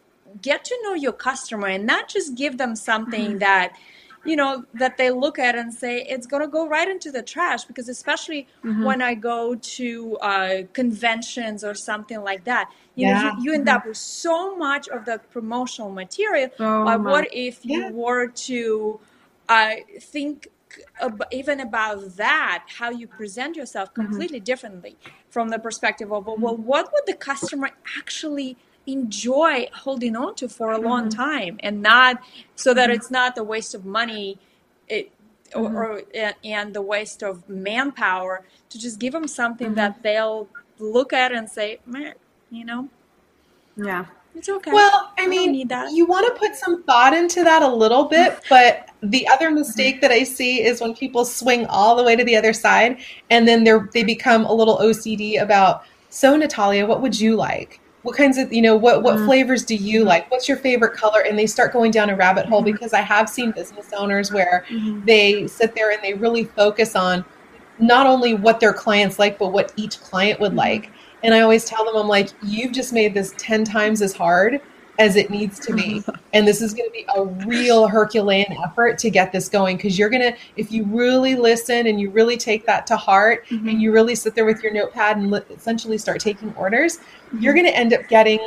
get 0.41 0.65
to 0.65 0.77
know 0.83 0.93
your 0.93 1.11
customer 1.11 1.67
and 1.67 1.85
not 1.85 2.07
just 2.07 2.35
give 2.35 2.57
them 2.57 2.75
something 2.75 3.31
mm-hmm. 3.31 3.39
that 3.39 3.73
you 4.27 4.35
know 4.35 4.65
that 4.73 4.97
they 4.97 5.09
look 5.09 5.39
at 5.39 5.55
and 5.55 5.73
say 5.73 6.03
it's 6.03 6.27
going 6.27 6.41
to 6.41 6.47
go 6.47 6.67
right 6.67 6.87
into 6.87 7.11
the 7.11 7.23
trash 7.23 7.63
because 7.63 7.87
especially 7.89 8.47
mm-hmm. 8.63 8.83
when 8.83 9.01
i 9.01 9.13
go 9.13 9.55
to 9.55 10.17
uh, 10.17 10.57
conventions 10.73 11.63
or 11.63 11.73
something 11.73 12.21
like 12.21 12.43
that 12.43 12.69
you 12.95 13.07
yeah. 13.07 13.21
know 13.21 13.29
you, 13.37 13.43
you 13.43 13.53
end 13.53 13.67
mm-hmm. 13.67 13.77
up 13.77 13.85
with 13.85 13.97
so 13.97 14.55
much 14.57 14.87
of 14.89 15.05
the 15.05 15.19
promotional 15.31 15.89
material 15.89 16.49
but 16.57 17.01
what 17.01 17.27
if 17.31 17.65
you 17.65 17.81
yeah. 17.81 17.91
were 17.91 18.27
to 18.27 18.99
uh, 19.49 19.71
think 20.01 20.49
even 21.31 21.61
about 21.61 22.17
that 22.17 22.65
how 22.67 22.89
you 22.89 23.07
present 23.07 23.55
yourself 23.55 23.89
mm-hmm. 23.89 24.01
completely 24.01 24.39
mm-hmm. 24.39 24.43
differently 24.43 24.97
from 25.29 25.49
the 25.49 25.59
perspective 25.59 26.11
of 26.11 26.25
well 26.25 26.35
mm-hmm. 26.35 26.63
what 26.63 26.91
would 26.91 27.05
the 27.05 27.13
customer 27.13 27.69
actually 27.97 28.57
enjoy 28.87 29.67
holding 29.73 30.15
on 30.15 30.33
to 30.35 30.47
for 30.47 30.71
a 30.71 30.79
long 30.79 31.09
mm-hmm. 31.09 31.21
time 31.21 31.59
and 31.59 31.81
not 31.81 32.21
so 32.55 32.73
that 32.73 32.89
mm-hmm. 32.89 32.95
it's 32.95 33.11
not 33.11 33.35
the 33.35 33.43
waste 33.43 33.75
of 33.75 33.85
money 33.85 34.39
it 34.87 35.11
mm-hmm. 35.51 35.75
or, 35.75 35.99
or, 35.99 36.33
and 36.43 36.73
the 36.73 36.81
waste 36.81 37.21
of 37.21 37.47
manpower 37.49 38.45
to 38.69 38.79
just 38.79 38.97
give 38.97 39.13
them 39.13 39.27
something 39.27 39.75
that 39.75 39.93
mm-hmm. 39.93 40.01
they'll 40.03 40.47
look 40.79 41.11
at 41.11 41.31
and 41.33 41.49
say 41.49 41.79
man 41.85 42.13
you 42.49 42.63
know 42.63 42.87
yeah 43.75 44.05
it's 44.35 44.47
okay 44.47 44.71
well 44.71 45.11
i, 45.17 45.25
I 45.25 45.27
mean 45.27 45.53
you 45.53 46.05
want 46.05 46.33
to 46.33 46.39
put 46.39 46.55
some 46.55 46.83
thought 46.83 47.13
into 47.13 47.43
that 47.43 47.61
a 47.61 47.67
little 47.67 48.05
bit 48.05 48.39
but 48.49 48.89
the 49.03 49.27
other 49.27 49.51
mistake 49.51 49.95
mm-hmm. 49.95 50.01
that 50.01 50.11
i 50.11 50.23
see 50.23 50.63
is 50.63 50.79
when 50.79 50.95
people 50.95 51.25
swing 51.25 51.65
all 51.65 51.97
the 51.97 52.03
way 52.03 52.15
to 52.15 52.23
the 52.23 52.37
other 52.37 52.53
side 52.53 52.99
and 53.29 53.45
then 53.45 53.65
they're 53.65 53.89
they 53.93 54.03
become 54.03 54.45
a 54.45 54.53
little 54.53 54.77
ocd 54.77 55.41
about 55.41 55.83
so 56.09 56.37
natalia 56.37 56.85
what 56.85 57.01
would 57.01 57.19
you 57.19 57.35
like 57.35 57.81
what 58.03 58.15
kinds 58.15 58.37
of 58.37 58.51
you 58.53 58.61
know 58.61 58.75
what 58.75 59.03
what 59.03 59.15
mm-hmm. 59.15 59.25
flavors 59.25 59.65
do 59.65 59.75
you 59.75 60.03
like 60.03 60.29
what's 60.31 60.47
your 60.47 60.57
favorite 60.57 60.93
color 60.93 61.21
and 61.21 61.37
they 61.37 61.47
start 61.47 61.73
going 61.73 61.91
down 61.91 62.09
a 62.09 62.15
rabbit 62.15 62.45
hole 62.45 62.61
mm-hmm. 62.61 62.71
because 62.71 62.93
i 62.93 63.01
have 63.01 63.29
seen 63.29 63.51
business 63.51 63.91
owners 63.97 64.31
where 64.31 64.65
mm-hmm. 64.69 65.03
they 65.05 65.47
sit 65.47 65.73
there 65.75 65.91
and 65.91 66.01
they 66.03 66.13
really 66.13 66.43
focus 66.43 66.95
on 66.95 67.25
not 67.79 68.07
only 68.07 68.33
what 68.33 68.59
their 68.59 68.73
clients 68.73 69.19
like 69.19 69.37
but 69.37 69.51
what 69.51 69.73
each 69.75 69.99
client 69.99 70.39
would 70.39 70.49
mm-hmm. 70.49 70.59
like 70.59 70.91
and 71.23 71.33
i 71.33 71.41
always 71.41 71.65
tell 71.65 71.83
them 71.85 71.95
i'm 71.95 72.07
like 72.07 72.29
you've 72.43 72.71
just 72.71 72.93
made 72.93 73.13
this 73.13 73.33
10 73.37 73.63
times 73.63 74.01
as 74.01 74.13
hard 74.13 74.61
as 74.99 75.15
it 75.15 75.29
needs 75.29 75.59
to 75.59 75.73
be. 75.73 76.03
and 76.33 76.47
this 76.47 76.61
is 76.61 76.73
going 76.73 76.89
to 76.89 76.93
be 76.93 77.05
a 77.15 77.23
real 77.47 77.87
Herculean 77.87 78.55
effort 78.63 78.97
to 78.99 79.09
get 79.09 79.31
this 79.31 79.49
going 79.49 79.77
because 79.77 79.97
you're 79.97 80.09
going 80.09 80.21
to, 80.21 80.37
if 80.55 80.71
you 80.71 80.83
really 80.85 81.35
listen 81.35 81.87
and 81.87 81.99
you 81.99 82.09
really 82.09 82.37
take 82.37 82.65
that 82.65 82.87
to 82.87 82.97
heart 82.97 83.45
mm-hmm. 83.47 83.67
and 83.69 83.81
you 83.81 83.91
really 83.91 84.15
sit 84.15 84.35
there 84.35 84.45
with 84.45 84.63
your 84.63 84.73
notepad 84.73 85.17
and 85.17 85.31
li- 85.31 85.41
essentially 85.49 85.97
start 85.97 86.19
taking 86.19 86.53
orders, 86.55 86.97
mm-hmm. 86.97 87.39
you're 87.39 87.53
going 87.53 87.65
to 87.65 87.75
end 87.75 87.93
up 87.93 88.07
getting 88.07 88.39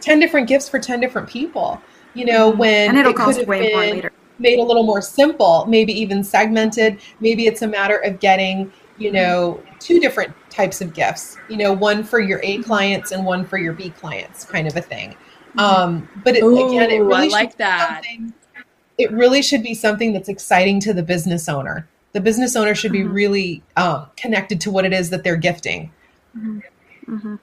10 0.00 0.18
different 0.18 0.48
gifts 0.48 0.68
for 0.68 0.78
10 0.78 1.00
different 1.00 1.28
people. 1.28 1.80
You 2.14 2.26
know, 2.26 2.50
mm-hmm. 2.50 2.58
when 2.58 2.88
and 2.90 2.98
it'll 2.98 3.12
it 3.12 3.16
cost 3.16 3.46
way 3.46 3.72
more 3.72 3.80
later. 3.80 4.12
Made 4.38 4.58
a 4.58 4.62
little 4.62 4.82
more 4.82 5.00
simple, 5.00 5.66
maybe 5.66 5.92
even 5.92 6.24
segmented. 6.24 7.00
Maybe 7.20 7.46
it's 7.46 7.62
a 7.62 7.68
matter 7.68 7.96
of 7.98 8.18
getting, 8.18 8.72
you 8.98 9.08
mm-hmm. 9.08 9.14
know, 9.14 9.62
two 9.78 10.00
different 10.00 10.34
types 10.52 10.80
of 10.80 10.92
gifts 10.92 11.38
you 11.48 11.56
know 11.56 11.72
one 11.72 12.04
for 12.04 12.20
your 12.20 12.38
a 12.42 12.58
clients 12.62 13.10
and 13.10 13.24
one 13.24 13.44
for 13.44 13.56
your 13.56 13.72
b 13.72 13.88
clients 13.90 14.44
kind 14.44 14.68
of 14.68 14.76
a 14.76 14.82
thing 14.82 15.10
mm-hmm. 15.10 15.58
um, 15.58 16.08
but 16.24 16.36
it, 16.36 16.42
Ooh, 16.42 16.68
again 16.68 16.90
it 16.90 16.98
really 16.98 17.28
I 17.28 17.30
like 17.30 17.56
that 17.56 18.02
it 18.98 19.10
really 19.10 19.40
should 19.40 19.62
be 19.62 19.74
something 19.74 20.12
that's 20.12 20.28
exciting 20.28 20.78
to 20.80 20.92
the 20.92 21.02
business 21.02 21.48
owner 21.48 21.88
the 22.12 22.20
business 22.20 22.54
owner 22.54 22.74
should 22.74 22.92
be 22.92 23.00
mm-hmm. 23.00 23.14
really 23.14 23.62
um, 23.76 24.08
connected 24.16 24.60
to 24.62 24.70
what 24.70 24.84
it 24.84 24.92
is 24.92 25.08
that 25.10 25.24
they're 25.24 25.36
gifting 25.36 25.90
mm-hmm. 26.36 26.58
mm-hmm. 27.08 27.36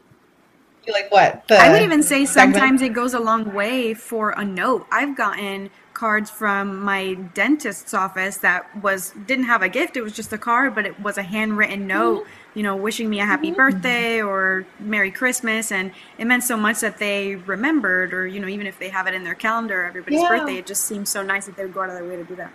like 0.87 1.11
what 1.11 1.43
i 1.49 1.71
would 1.71 1.81
even 1.81 2.03
say 2.03 2.25
segment? 2.25 2.57
sometimes 2.57 2.81
it 2.83 2.93
goes 2.93 3.15
a 3.15 3.19
long 3.19 3.53
way 3.55 3.95
for 3.95 4.31
a 4.31 4.45
note 4.45 4.85
i've 4.91 5.17
gotten 5.17 5.71
cards 5.99 6.29
from 6.29 6.79
my 6.91 7.13
dentist's 7.33 7.93
office 7.93 8.37
that 8.37 8.61
was 8.81 9.13
didn't 9.27 9.45
have 9.53 9.61
a 9.61 9.69
gift 9.69 9.97
it 9.97 10.01
was 10.01 10.13
just 10.13 10.31
a 10.31 10.37
card 10.37 10.73
but 10.73 10.85
it 10.85 10.97
was 11.07 11.17
a 11.17 11.23
handwritten 11.23 11.85
note 11.85 12.23
mm-hmm 12.23 12.39
you 12.55 12.63
know, 12.63 12.75
wishing 12.75 13.09
me 13.09 13.19
a 13.19 13.25
happy 13.25 13.47
mm-hmm. 13.47 13.57
birthday 13.57 14.21
or 14.21 14.65
Merry 14.79 15.11
Christmas. 15.11 15.71
And 15.71 15.91
it 16.17 16.25
meant 16.25 16.43
so 16.43 16.57
much 16.57 16.79
that 16.81 16.97
they 16.97 17.35
remembered, 17.35 18.13
or, 18.13 18.27
you 18.27 18.39
know, 18.39 18.47
even 18.47 18.65
if 18.67 18.79
they 18.79 18.89
have 18.89 19.07
it 19.07 19.13
in 19.13 19.23
their 19.23 19.35
calendar, 19.35 19.85
everybody's 19.85 20.21
yeah. 20.21 20.29
birthday, 20.29 20.57
it 20.57 20.65
just 20.65 20.85
seems 20.85 21.09
so 21.09 21.21
nice 21.21 21.45
that 21.45 21.55
they 21.55 21.63
would 21.63 21.73
go 21.73 21.81
out 21.81 21.89
of 21.89 21.95
their 21.95 22.05
way 22.05 22.15
to 22.15 22.23
do 22.23 22.35
that. 22.35 22.51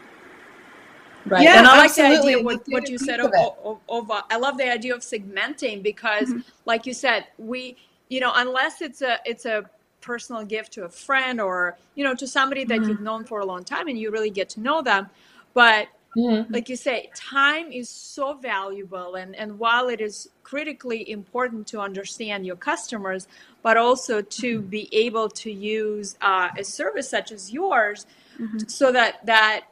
Right. 1.27 1.43
Yeah, 1.43 1.59
and 1.59 1.67
I 1.67 1.79
like 1.79 1.95
the 1.95 2.05
idea 2.05 2.43
what, 2.43 2.63
what 2.69 2.91
you 2.91 2.99
said 2.99 3.21
of, 3.21 3.33
of, 3.65 3.79
of 3.89 4.11
uh, 4.11 4.23
I 4.29 4.37
love 4.37 4.59
the 4.59 4.71
idea 4.71 4.95
of 4.95 5.01
segmenting 5.01 5.83
because 5.83 6.29
mm-hmm. 6.29 6.41
like 6.67 6.85
you 6.85 6.93
said, 6.93 7.29
we 7.39 7.79
you 8.11 8.21
know, 8.21 8.33
unless 8.35 8.83
it's 8.83 9.01
a 9.01 9.19
it's 9.25 9.47
a 9.47 9.65
personal 10.05 10.45
gift 10.45 10.73
to 10.75 10.85
a 10.85 10.89
friend 10.89 11.41
or, 11.41 11.77
you 11.95 12.05
know, 12.05 12.15
to 12.15 12.27
somebody 12.27 12.65
that 12.65 12.81
mm-hmm. 12.81 12.91
you've 12.91 13.01
known 13.01 13.25
for 13.25 13.41
a 13.41 13.47
long 13.47 13.65
time 13.65 13.89
and 13.89 13.99
you 13.99 14.11
really 14.11 14.31
get 14.31 14.49
to 14.51 14.61
know 14.61 14.83
them. 14.83 15.09
But 15.55 15.89
Mm-hmm. 16.17 16.53
Like 16.53 16.69
you 16.69 16.77
say, 16.77 17.11
time 17.15 17.73
is 17.73 17.89
so 17.89 18.35
valuable. 18.35 19.17
And, 19.17 19.35
and 19.35 19.59
while 19.59 19.89
it 19.89 20.01
is 20.01 20.29
critically 20.43 21.11
important 21.11 21.67
to 21.69 21.81
understand 21.81 22.47
your 22.47 22.57
customers, 22.57 23.27
but 23.63 23.77
also 23.77 24.21
to 24.23 24.59
mm-hmm. 24.61 24.69
be 24.69 24.89
able 24.93 25.29
to 25.31 25.51
use 25.51 26.17
uh, 26.21 26.51
a 26.57 26.63
service 26.63 27.09
such 27.09 27.33
as 27.33 27.53
yours 27.53 28.07
mm-hmm. 28.39 28.59
so 28.69 28.93
that, 28.93 29.27
that 29.27 29.65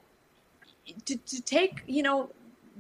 to, 1.04 1.16
to 1.16 1.40
take, 1.42 1.82
you 1.86 2.02
know, 2.02 2.30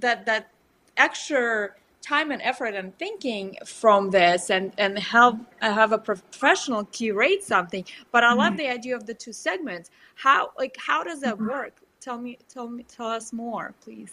that, 0.00 0.26
that 0.26 0.48
extra 0.96 1.70
time 2.02 2.30
and 2.30 2.42
effort 2.42 2.74
and 2.74 2.96
thinking 2.98 3.56
from 3.64 4.10
this 4.10 4.50
and 4.50 4.72
and 4.76 4.98
help 4.98 5.36
have 5.60 5.92
a 5.92 5.98
professional 5.98 6.84
curate 6.86 7.42
something. 7.42 7.84
But 8.10 8.24
i 8.24 8.34
love 8.34 8.48
mm-hmm. 8.48 8.56
the 8.56 8.68
idea 8.68 8.96
of 8.96 9.06
the 9.06 9.14
two 9.14 9.32
segments. 9.32 9.90
How 10.16 10.50
like 10.58 10.76
how 10.78 11.02
does 11.04 11.20
that 11.20 11.36
mm-hmm. 11.36 11.48
work? 11.48 11.80
Tell 12.00 12.18
me 12.18 12.38
tell 12.48 12.68
me 12.68 12.84
tell 12.84 13.06
us 13.06 13.32
more 13.32 13.74
please. 13.82 14.12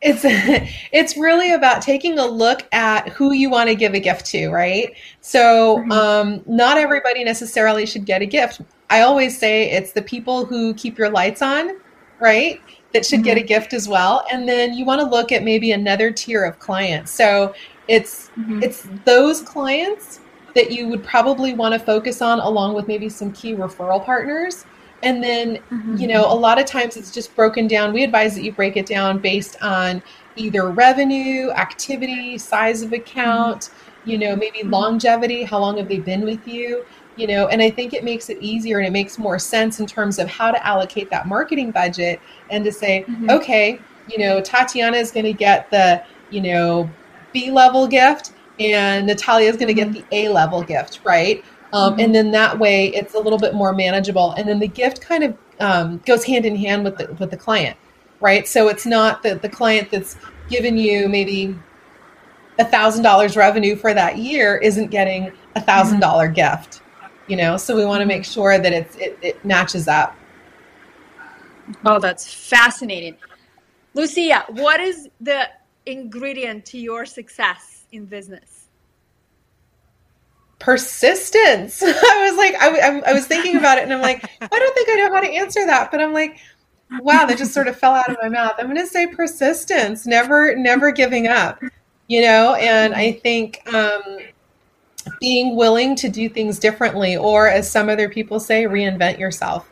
It's 0.00 0.22
it's 0.92 1.16
really 1.16 1.52
about 1.52 1.82
taking 1.82 2.18
a 2.18 2.26
look 2.26 2.66
at 2.72 3.08
who 3.08 3.32
you 3.32 3.50
want 3.50 3.68
to 3.68 3.74
give 3.74 3.94
a 3.94 4.00
gift 4.00 4.26
to 4.26 4.48
right? 4.50 4.94
So 5.20 5.78
mm-hmm. 5.78 5.92
um, 5.92 6.42
not 6.46 6.78
everybody 6.78 7.24
necessarily 7.24 7.86
should 7.86 8.06
get 8.06 8.22
a 8.22 8.26
gift. 8.26 8.60
I 8.90 9.02
always 9.02 9.38
say 9.38 9.70
it's 9.70 9.92
the 9.92 10.02
people 10.02 10.46
who 10.46 10.72
keep 10.74 10.96
your 10.96 11.10
lights 11.10 11.42
on 11.42 11.78
right 12.20 12.60
that 12.92 13.04
should 13.04 13.20
mm-hmm. 13.20 13.24
get 13.24 13.36
a 13.36 13.40
mm-hmm. 13.40 13.48
gift 13.48 13.72
as 13.72 13.88
well 13.88 14.24
and 14.30 14.48
then 14.48 14.74
you 14.74 14.84
want 14.84 15.00
to 15.00 15.06
look 15.06 15.32
at 15.32 15.42
maybe 15.42 15.72
another 15.72 16.10
tier 16.10 16.44
of 16.44 16.58
clients 16.58 17.10
so 17.10 17.54
it's 17.88 18.30
mm-hmm. 18.38 18.62
it's 18.62 18.86
those 19.04 19.42
clients 19.42 20.20
that 20.54 20.70
you 20.72 20.88
would 20.88 21.04
probably 21.04 21.54
want 21.54 21.72
to 21.72 21.78
focus 21.78 22.20
on 22.22 22.40
along 22.40 22.74
with 22.74 22.88
maybe 22.88 23.08
some 23.08 23.32
key 23.32 23.54
referral 23.54 24.04
partners 24.04 24.64
and 25.02 25.22
then, 25.22 25.56
mm-hmm. 25.70 25.96
you 25.96 26.08
know, 26.08 26.30
a 26.30 26.34
lot 26.34 26.58
of 26.58 26.66
times 26.66 26.96
it's 26.96 27.12
just 27.12 27.34
broken 27.36 27.68
down. 27.68 27.92
We 27.92 28.02
advise 28.02 28.34
that 28.34 28.42
you 28.42 28.52
break 28.52 28.76
it 28.76 28.86
down 28.86 29.18
based 29.18 29.56
on 29.62 30.02
either 30.36 30.70
revenue, 30.70 31.50
activity, 31.50 32.38
size 32.38 32.82
of 32.82 32.92
account, 32.92 33.62
mm-hmm. 33.62 34.10
you 34.10 34.18
know, 34.18 34.34
maybe 34.34 34.62
longevity, 34.64 35.44
how 35.44 35.58
long 35.58 35.76
have 35.78 35.88
they 35.88 35.98
been 36.00 36.22
with 36.22 36.46
you? 36.48 36.84
You 37.18 37.26
know, 37.26 37.48
and 37.48 37.60
I 37.60 37.68
think 37.68 37.92
it 37.92 38.04
makes 38.04 38.30
it 38.30 38.38
easier 38.40 38.78
and 38.78 38.86
it 38.86 38.92
makes 38.92 39.18
more 39.18 39.38
sense 39.38 39.80
in 39.80 39.86
terms 39.86 40.18
of 40.18 40.28
how 40.28 40.52
to 40.52 40.66
allocate 40.66 41.10
that 41.10 41.26
marketing 41.26 41.72
budget 41.72 42.20
and 42.48 42.64
to 42.64 42.72
say, 42.72 43.04
mm-hmm. 43.08 43.28
okay, 43.30 43.80
you 44.08 44.18
know, 44.18 44.40
Tatiana 44.40 44.96
is 44.96 45.10
going 45.10 45.26
to 45.26 45.32
get 45.32 45.70
the, 45.70 46.02
you 46.30 46.40
know, 46.40 46.88
B 47.32 47.50
level 47.50 47.86
gift 47.88 48.32
and 48.60 49.06
Natalia 49.06 49.50
is 49.50 49.56
going 49.56 49.68
to 49.68 49.74
get 49.74 49.88
mm-hmm. 49.88 50.08
the 50.08 50.16
A 50.16 50.28
level 50.28 50.62
gift, 50.62 51.00
right? 51.04 51.44
Um, 51.72 51.92
mm-hmm. 51.92 52.00
And 52.00 52.14
then 52.14 52.30
that 52.30 52.58
way 52.58 52.88
it's 52.94 53.14
a 53.14 53.18
little 53.18 53.38
bit 53.38 53.52
more 53.52 53.72
manageable. 53.72 54.32
And 54.32 54.48
then 54.48 54.60
the 54.60 54.68
gift 54.68 55.00
kind 55.00 55.24
of 55.24 55.36
um, 55.60 56.00
goes 56.06 56.24
hand 56.24 56.46
in 56.46 56.56
hand 56.56 56.84
with 56.84 56.98
the, 56.98 57.12
with 57.14 57.30
the 57.30 57.36
client, 57.36 57.76
right? 58.20 58.46
So 58.46 58.68
it's 58.68 58.86
not 58.86 59.22
the, 59.22 59.34
the 59.34 59.48
client 59.48 59.90
that's 59.90 60.16
given 60.48 60.78
you 60.78 61.08
maybe 61.08 61.58
a 62.58 62.64
thousand 62.64 63.02
dollars 63.02 63.36
revenue 63.36 63.76
for 63.76 63.94
that 63.94 64.18
year 64.18 64.56
isn't 64.56 64.88
getting 64.88 65.32
a 65.54 65.60
thousand 65.60 66.00
dollar 66.00 66.28
gift. 66.28 66.82
You 67.28 67.36
know, 67.36 67.56
so 67.56 67.76
we 67.76 67.84
want 67.84 68.00
to 68.00 68.06
make 68.06 68.24
sure 68.24 68.58
that 68.58 68.72
it's 68.72 68.96
it, 68.96 69.18
it 69.22 69.44
matches 69.44 69.86
up. 69.86 70.16
Oh, 71.84 71.98
that's 71.98 72.32
fascinating. 72.32 73.16
Lucia, 73.94 74.44
what 74.48 74.80
is 74.80 75.08
the 75.20 75.48
ingredient 75.86 76.64
to 76.66 76.78
your 76.78 77.04
success 77.04 77.84
in 77.92 78.04
business? 78.06 78.68
Persistence. 80.58 81.82
I 81.86 82.28
was 82.28 82.36
like, 82.36 82.54
I, 82.60 83.10
I, 83.10 83.12
was 83.12 83.26
thinking 83.26 83.56
about 83.56 83.78
it 83.78 83.84
and 83.84 83.92
I'm 83.92 84.00
like, 84.00 84.24
I 84.40 84.46
don't 84.46 84.74
think 84.74 84.88
I 84.88 84.94
know 84.94 85.12
how 85.12 85.20
to 85.20 85.30
answer 85.30 85.64
that. 85.66 85.90
But 85.90 86.00
I'm 86.00 86.12
like, 86.12 86.38
wow, 87.00 87.26
that 87.26 87.38
just 87.38 87.52
sort 87.52 87.68
of 87.68 87.76
fell 87.76 87.92
out 87.92 88.10
of 88.10 88.16
my 88.22 88.28
mouth. 88.28 88.54
I'm 88.58 88.66
going 88.66 88.76
to 88.76 88.86
say 88.86 89.06
persistence, 89.06 90.06
never, 90.06 90.54
never 90.56 90.90
giving 90.90 91.26
up, 91.26 91.62
you 92.06 92.22
know? 92.22 92.54
And 92.54 92.94
I 92.94 93.12
think 93.12 93.62
um, 93.72 94.18
being 95.20 95.56
willing 95.56 95.96
to 95.96 96.08
do 96.08 96.28
things 96.28 96.58
differently, 96.58 97.16
or 97.16 97.48
as 97.48 97.70
some 97.70 97.88
other 97.88 98.08
people 98.08 98.40
say, 98.40 98.64
reinvent 98.64 99.18
yourself. 99.18 99.68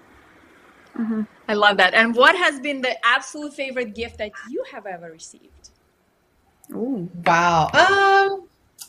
Mm-hmm. 0.99 1.23
I 1.49 1.55
love 1.55 1.77
that. 1.77 1.95
And 1.95 2.15
what 2.15 2.35
has 2.37 2.59
been 2.61 2.81
the 2.81 2.97
absolute 3.07 3.55
favorite 3.55 3.95
gift 3.95 4.19
that 4.19 4.33
you 4.51 4.65
have 4.71 4.87
ever 4.87 5.11
received? 5.11 5.71
Oh, 6.75 7.09
wow. 7.25 7.69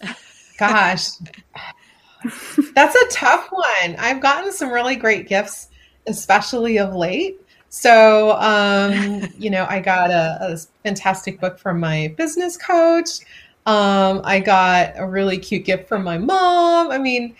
Um, 0.01 0.09
gosh, 0.57 1.09
that's 2.73 2.95
a 2.95 3.07
tough 3.11 3.49
one. 3.51 3.95
I've 3.97 4.21
gotten 4.21 4.51
some 4.51 4.71
really 4.71 4.95
great 4.95 5.27
gifts, 5.27 5.69
especially 6.07 6.79
of 6.79 6.95
late. 6.95 7.39
So, 7.69 8.31
um, 8.39 9.27
you 9.37 9.49
know, 9.49 9.67
I 9.69 9.79
got 9.79 10.09
a, 10.09 10.37
a, 10.41 10.57
fantastic 10.83 11.39
book 11.39 11.59
from 11.59 11.79
my 11.79 12.13
business 12.17 12.55
coach. 12.55 13.19
Um, 13.67 14.21
I 14.23 14.39
got 14.39 14.93
a 14.95 15.05
really 15.05 15.37
cute 15.37 15.65
gift 15.65 15.89
from 15.89 16.01
my 16.01 16.17
mom. 16.17 16.89
I 16.89 16.97
mean, 16.97 17.35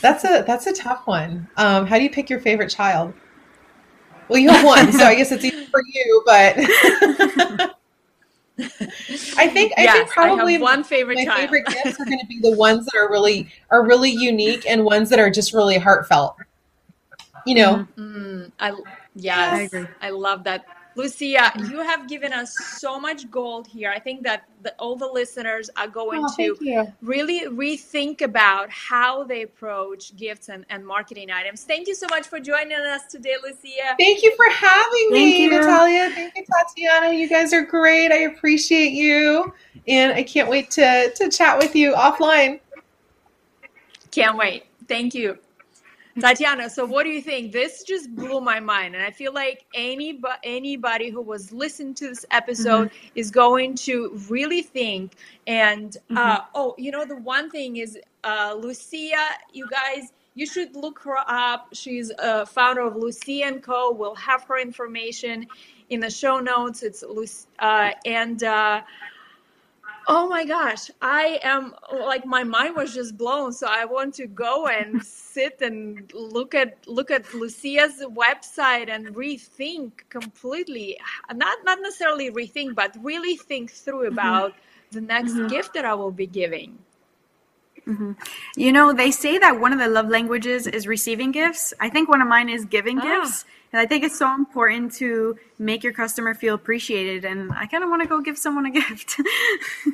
that's 0.00 0.24
a 0.24 0.42
that's 0.46 0.66
a 0.66 0.72
tough 0.72 1.06
one. 1.06 1.46
Um, 1.58 1.86
how 1.86 1.98
do 1.98 2.02
you 2.02 2.10
pick 2.10 2.30
your 2.30 2.40
favorite 2.40 2.70
child? 2.70 3.12
Well, 4.28 4.38
you 4.38 4.48
have 4.48 4.64
one, 4.64 4.90
so 4.90 5.04
I 5.04 5.14
guess 5.14 5.30
it's 5.30 5.44
easy 5.44 5.66
for 5.66 5.82
you. 5.86 6.22
But 6.24 6.54
I 9.36 9.48
think 9.48 9.74
I 9.76 9.82
yes, 9.82 9.96
think 9.96 10.08
probably 10.08 10.56
I 10.56 10.60
one 10.60 10.82
favorite 10.82 11.16
my 11.16 11.24
child. 11.26 11.40
favorite 11.40 11.66
gifts 11.66 12.00
are 12.00 12.06
going 12.06 12.18
to 12.18 12.26
be 12.26 12.40
the 12.40 12.56
ones 12.56 12.86
that 12.86 12.96
are 12.96 13.10
really 13.10 13.52
are 13.68 13.86
really 13.86 14.10
unique 14.10 14.64
and 14.66 14.82
ones 14.82 15.10
that 15.10 15.18
are 15.18 15.30
just 15.30 15.52
really 15.52 15.76
heartfelt. 15.76 16.36
You 17.44 17.56
know, 17.56 17.86
mm-hmm. 17.98 18.44
I 18.58 18.72
yes, 19.14 19.74
I, 19.74 19.88
I 20.00 20.08
love 20.08 20.44
that. 20.44 20.64
Lucia, 20.94 21.52
you 21.70 21.78
have 21.80 22.08
given 22.08 22.32
us 22.32 22.54
so 22.78 23.00
much 23.00 23.30
gold 23.30 23.66
here. 23.66 23.90
I 23.90 23.98
think 23.98 24.22
that 24.24 24.48
the, 24.62 24.74
all 24.74 24.96
the 24.96 25.06
listeners 25.06 25.70
are 25.76 25.88
going 25.88 26.24
oh, 26.24 26.36
to 26.36 26.92
really 27.00 27.40
rethink 27.48 28.20
about 28.22 28.70
how 28.70 29.24
they 29.24 29.42
approach 29.42 30.14
gifts 30.16 30.48
and, 30.48 30.64
and 30.70 30.86
marketing 30.86 31.30
items. 31.30 31.64
Thank 31.64 31.88
you 31.88 31.94
so 31.94 32.06
much 32.10 32.26
for 32.26 32.38
joining 32.38 32.78
us 32.78 33.02
today, 33.10 33.36
Lucia. 33.42 33.96
Thank 33.98 34.22
you 34.22 34.34
for 34.36 34.50
having 34.50 35.10
me, 35.10 35.48
Natalia. 35.48 36.10
Thank 36.10 36.36
you, 36.36 36.44
Tatiana. 36.44 37.12
You 37.12 37.28
guys 37.28 37.52
are 37.52 37.64
great. 37.64 38.12
I 38.12 38.22
appreciate 38.34 38.92
you. 38.92 39.52
And 39.88 40.12
I 40.12 40.22
can't 40.22 40.48
wait 40.48 40.70
to, 40.72 41.12
to 41.16 41.28
chat 41.28 41.58
with 41.58 41.74
you 41.74 41.94
offline. 41.94 42.60
Can't 44.10 44.36
wait. 44.36 44.66
Thank 44.88 45.14
you. 45.14 45.38
Tatiana, 46.20 46.68
so 46.68 46.84
what 46.84 47.04
do 47.04 47.10
you 47.10 47.22
think? 47.22 47.52
This 47.52 47.84
just 47.84 48.14
blew 48.14 48.40
my 48.40 48.60
mind, 48.60 48.94
and 48.94 49.02
I 49.02 49.10
feel 49.10 49.32
like 49.32 49.64
any 49.74 50.20
anybody 50.42 51.08
who 51.08 51.22
was 51.22 51.52
listening 51.52 51.94
to 51.94 52.08
this 52.08 52.26
episode 52.30 52.88
mm-hmm. 52.88 53.08
is 53.14 53.30
going 53.30 53.74
to 53.76 54.20
really 54.28 54.62
think. 54.62 55.14
And 55.46 55.96
uh, 56.10 56.14
mm-hmm. 56.14 56.18
uh, 56.18 56.44
oh, 56.54 56.74
you 56.76 56.90
know, 56.90 57.04
the 57.04 57.16
one 57.16 57.50
thing 57.50 57.76
is 57.76 57.98
uh, 58.24 58.54
Lucia. 58.58 59.24
You 59.52 59.66
guys, 59.68 60.12
you 60.34 60.46
should 60.46 60.76
look 60.76 60.98
her 61.00 61.18
up. 61.26 61.68
She's 61.72 62.12
a 62.18 62.44
founder 62.44 62.82
of 62.82 62.96
Lucia 62.96 63.46
and 63.46 63.62
Co. 63.62 63.92
We'll 63.92 64.14
have 64.16 64.44
her 64.44 64.58
information 64.58 65.46
in 65.88 66.00
the 66.00 66.10
show 66.10 66.40
notes. 66.40 66.82
It's 66.82 67.04
uh, 67.58 67.90
and 68.04 68.42
uh, 68.42 68.82
Oh 70.08 70.28
my 70.28 70.44
gosh, 70.44 70.90
I 71.00 71.38
am 71.42 71.74
like 71.92 72.26
my 72.26 72.44
mind 72.44 72.76
was 72.76 72.94
just 72.94 73.16
blown. 73.16 73.52
So 73.52 73.66
I 73.68 73.84
want 73.84 74.14
to 74.14 74.26
go 74.26 74.66
and 74.66 75.02
sit 75.02 75.60
and 75.60 76.10
look 76.14 76.54
at 76.54 76.86
look 76.86 77.10
at 77.10 77.32
Lucia's 77.34 78.02
website 78.10 78.88
and 78.88 79.14
rethink 79.14 79.92
completely. 80.08 80.98
Not 81.32 81.58
not 81.64 81.78
necessarily 81.80 82.30
rethink, 82.30 82.74
but 82.74 82.96
really 83.00 83.36
think 83.36 83.70
through 83.70 84.04
mm-hmm. 84.04 84.18
about 84.18 84.54
the 84.90 85.00
next 85.00 85.32
mm-hmm. 85.32 85.48
gift 85.48 85.74
that 85.74 85.84
I 85.84 85.94
will 85.94 86.12
be 86.12 86.26
giving. 86.26 86.78
Mm-hmm. 87.86 88.12
You 88.56 88.72
know, 88.72 88.92
they 88.92 89.10
say 89.10 89.38
that 89.38 89.58
one 89.58 89.72
of 89.72 89.78
the 89.78 89.88
love 89.88 90.08
languages 90.08 90.66
is 90.66 90.86
receiving 90.86 91.32
gifts. 91.32 91.74
I 91.80 91.88
think 91.88 92.08
one 92.08 92.22
of 92.22 92.28
mine 92.28 92.48
is 92.48 92.64
giving 92.64 92.98
ah. 92.98 93.02
gifts. 93.02 93.44
And 93.72 93.80
I 93.80 93.86
think 93.86 94.04
it's 94.04 94.18
so 94.18 94.34
important 94.34 94.92
to 94.96 95.36
make 95.58 95.82
your 95.82 95.92
customer 95.92 96.34
feel 96.34 96.54
appreciated. 96.54 97.24
And 97.24 97.52
I 97.52 97.66
kind 97.66 97.82
of 97.82 97.90
want 97.90 98.02
to 98.02 98.08
go 98.08 98.20
give 98.20 98.38
someone 98.38 98.66
a 98.66 98.70
gift. 98.70 99.20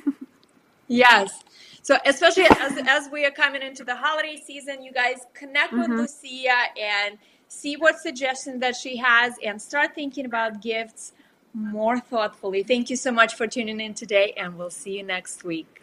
yes. 0.88 1.44
So 1.82 1.96
especially 2.04 2.44
as, 2.44 2.76
as 2.86 3.08
we 3.10 3.24
are 3.24 3.30
coming 3.30 3.62
into 3.62 3.84
the 3.84 3.94
holiday 3.94 4.42
season, 4.44 4.82
you 4.82 4.92
guys 4.92 5.20
connect 5.32 5.72
mm-hmm. 5.72 5.96
with 5.96 6.10
Lucia 6.22 6.54
and 6.78 7.18
see 7.46 7.76
what 7.76 7.98
suggestions 7.98 8.60
that 8.60 8.76
she 8.76 8.96
has 8.98 9.34
and 9.42 9.62
start 9.62 9.94
thinking 9.94 10.26
about 10.26 10.60
gifts 10.60 11.12
more 11.54 11.98
thoughtfully. 11.98 12.62
Thank 12.62 12.90
you 12.90 12.96
so 12.96 13.10
much 13.10 13.34
for 13.34 13.46
tuning 13.46 13.80
in 13.80 13.94
today, 13.94 14.34
and 14.36 14.58
we'll 14.58 14.70
see 14.70 14.98
you 14.98 15.02
next 15.02 15.44
week. 15.44 15.82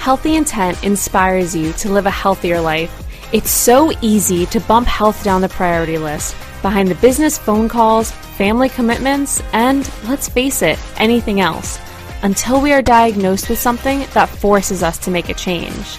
Healthy 0.00 0.36
Intent 0.36 0.82
inspires 0.82 1.54
you 1.54 1.74
to 1.74 1.92
live 1.92 2.06
a 2.06 2.10
healthier 2.10 2.58
life. 2.58 3.06
It's 3.34 3.50
so 3.50 3.92
easy 4.00 4.46
to 4.46 4.58
bump 4.60 4.86
health 4.86 5.22
down 5.22 5.42
the 5.42 5.48
priority 5.50 5.98
list 5.98 6.34
behind 6.62 6.88
the 6.88 6.94
business 6.94 7.36
phone 7.36 7.68
calls, 7.68 8.10
family 8.10 8.70
commitments, 8.70 9.42
and 9.52 9.86
let's 10.08 10.26
face 10.26 10.62
it, 10.62 10.78
anything 10.96 11.42
else, 11.42 11.78
until 12.22 12.62
we 12.62 12.72
are 12.72 12.80
diagnosed 12.80 13.50
with 13.50 13.58
something 13.58 14.06
that 14.14 14.30
forces 14.30 14.82
us 14.82 14.96
to 14.96 15.10
make 15.10 15.28
a 15.28 15.34
change. 15.34 15.98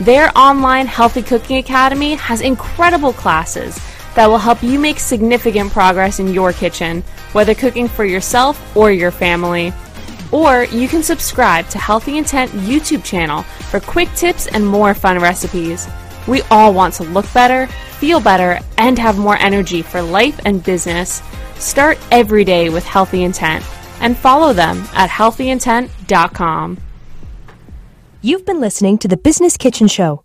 Their 0.00 0.32
online 0.34 0.86
Healthy 0.86 1.20
Cooking 1.20 1.58
Academy 1.58 2.14
has 2.14 2.40
incredible 2.40 3.12
classes 3.12 3.78
that 4.14 4.28
will 4.28 4.38
help 4.38 4.62
you 4.62 4.78
make 4.78 4.98
significant 4.98 5.72
progress 5.72 6.20
in 6.20 6.32
your 6.32 6.54
kitchen, 6.54 7.02
whether 7.32 7.54
cooking 7.54 7.86
for 7.86 8.06
yourself 8.06 8.74
or 8.74 8.90
your 8.90 9.10
family. 9.10 9.74
Or 10.32 10.64
you 10.64 10.88
can 10.88 11.02
subscribe 11.02 11.68
to 11.68 11.78
Healthy 11.78 12.18
Intent 12.18 12.50
YouTube 12.52 13.04
channel 13.04 13.42
for 13.42 13.78
quick 13.78 14.12
tips 14.14 14.48
and 14.48 14.66
more 14.66 14.94
fun 14.94 15.18
recipes. 15.20 15.86
We 16.26 16.42
all 16.50 16.72
want 16.72 16.94
to 16.94 17.04
look 17.04 17.32
better, 17.32 17.66
feel 17.98 18.20
better, 18.20 18.58
and 18.78 18.98
have 18.98 19.18
more 19.18 19.36
energy 19.36 19.82
for 19.82 20.02
life 20.02 20.40
and 20.44 20.64
business. 20.64 21.22
Start 21.56 21.98
every 22.10 22.44
day 22.44 22.70
with 22.70 22.84
Healthy 22.84 23.22
Intent 23.22 23.64
and 24.00 24.16
follow 24.16 24.52
them 24.52 24.78
at 24.94 25.10
healthyintent.com. 25.10 26.78
You've 28.20 28.46
been 28.46 28.60
listening 28.60 28.98
to 28.98 29.08
the 29.08 29.16
Business 29.16 29.56
Kitchen 29.56 29.88
Show. 29.88 30.24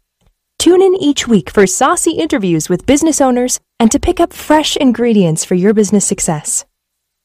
Tune 0.60 0.82
in 0.82 0.96
each 0.96 1.28
week 1.28 1.50
for 1.50 1.67
saucy 1.67 2.12
interviews 2.12 2.70
with 2.70 2.86
business 2.86 3.22
owners 3.22 3.60
and 3.80 3.91
to 3.91 4.00
pick 4.00 4.20
up 4.20 4.34
fresh 4.34 4.76
ingredients 4.78 5.43
for 5.46 5.56
your 5.56 5.74
business 5.74 6.06
success. 6.06 6.65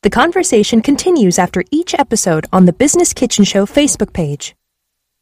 The 0.03 0.11
conversation 0.11 0.83
continues 0.83 1.38
after 1.38 1.62
each 1.71 1.95
episode 1.95 2.49
on 2.53 2.67
the 2.67 2.73
Business 2.73 3.15
Kitchen 3.15 3.45
Show 3.45 3.67
Facebook 3.67 4.12
page. 4.12 4.57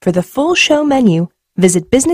For 0.01 0.11
the 0.11 0.23
full 0.23 0.55
show 0.55 0.85
menu, 0.85 1.29
visit 1.59 1.91
businesskitchenshow.com. 1.91 2.09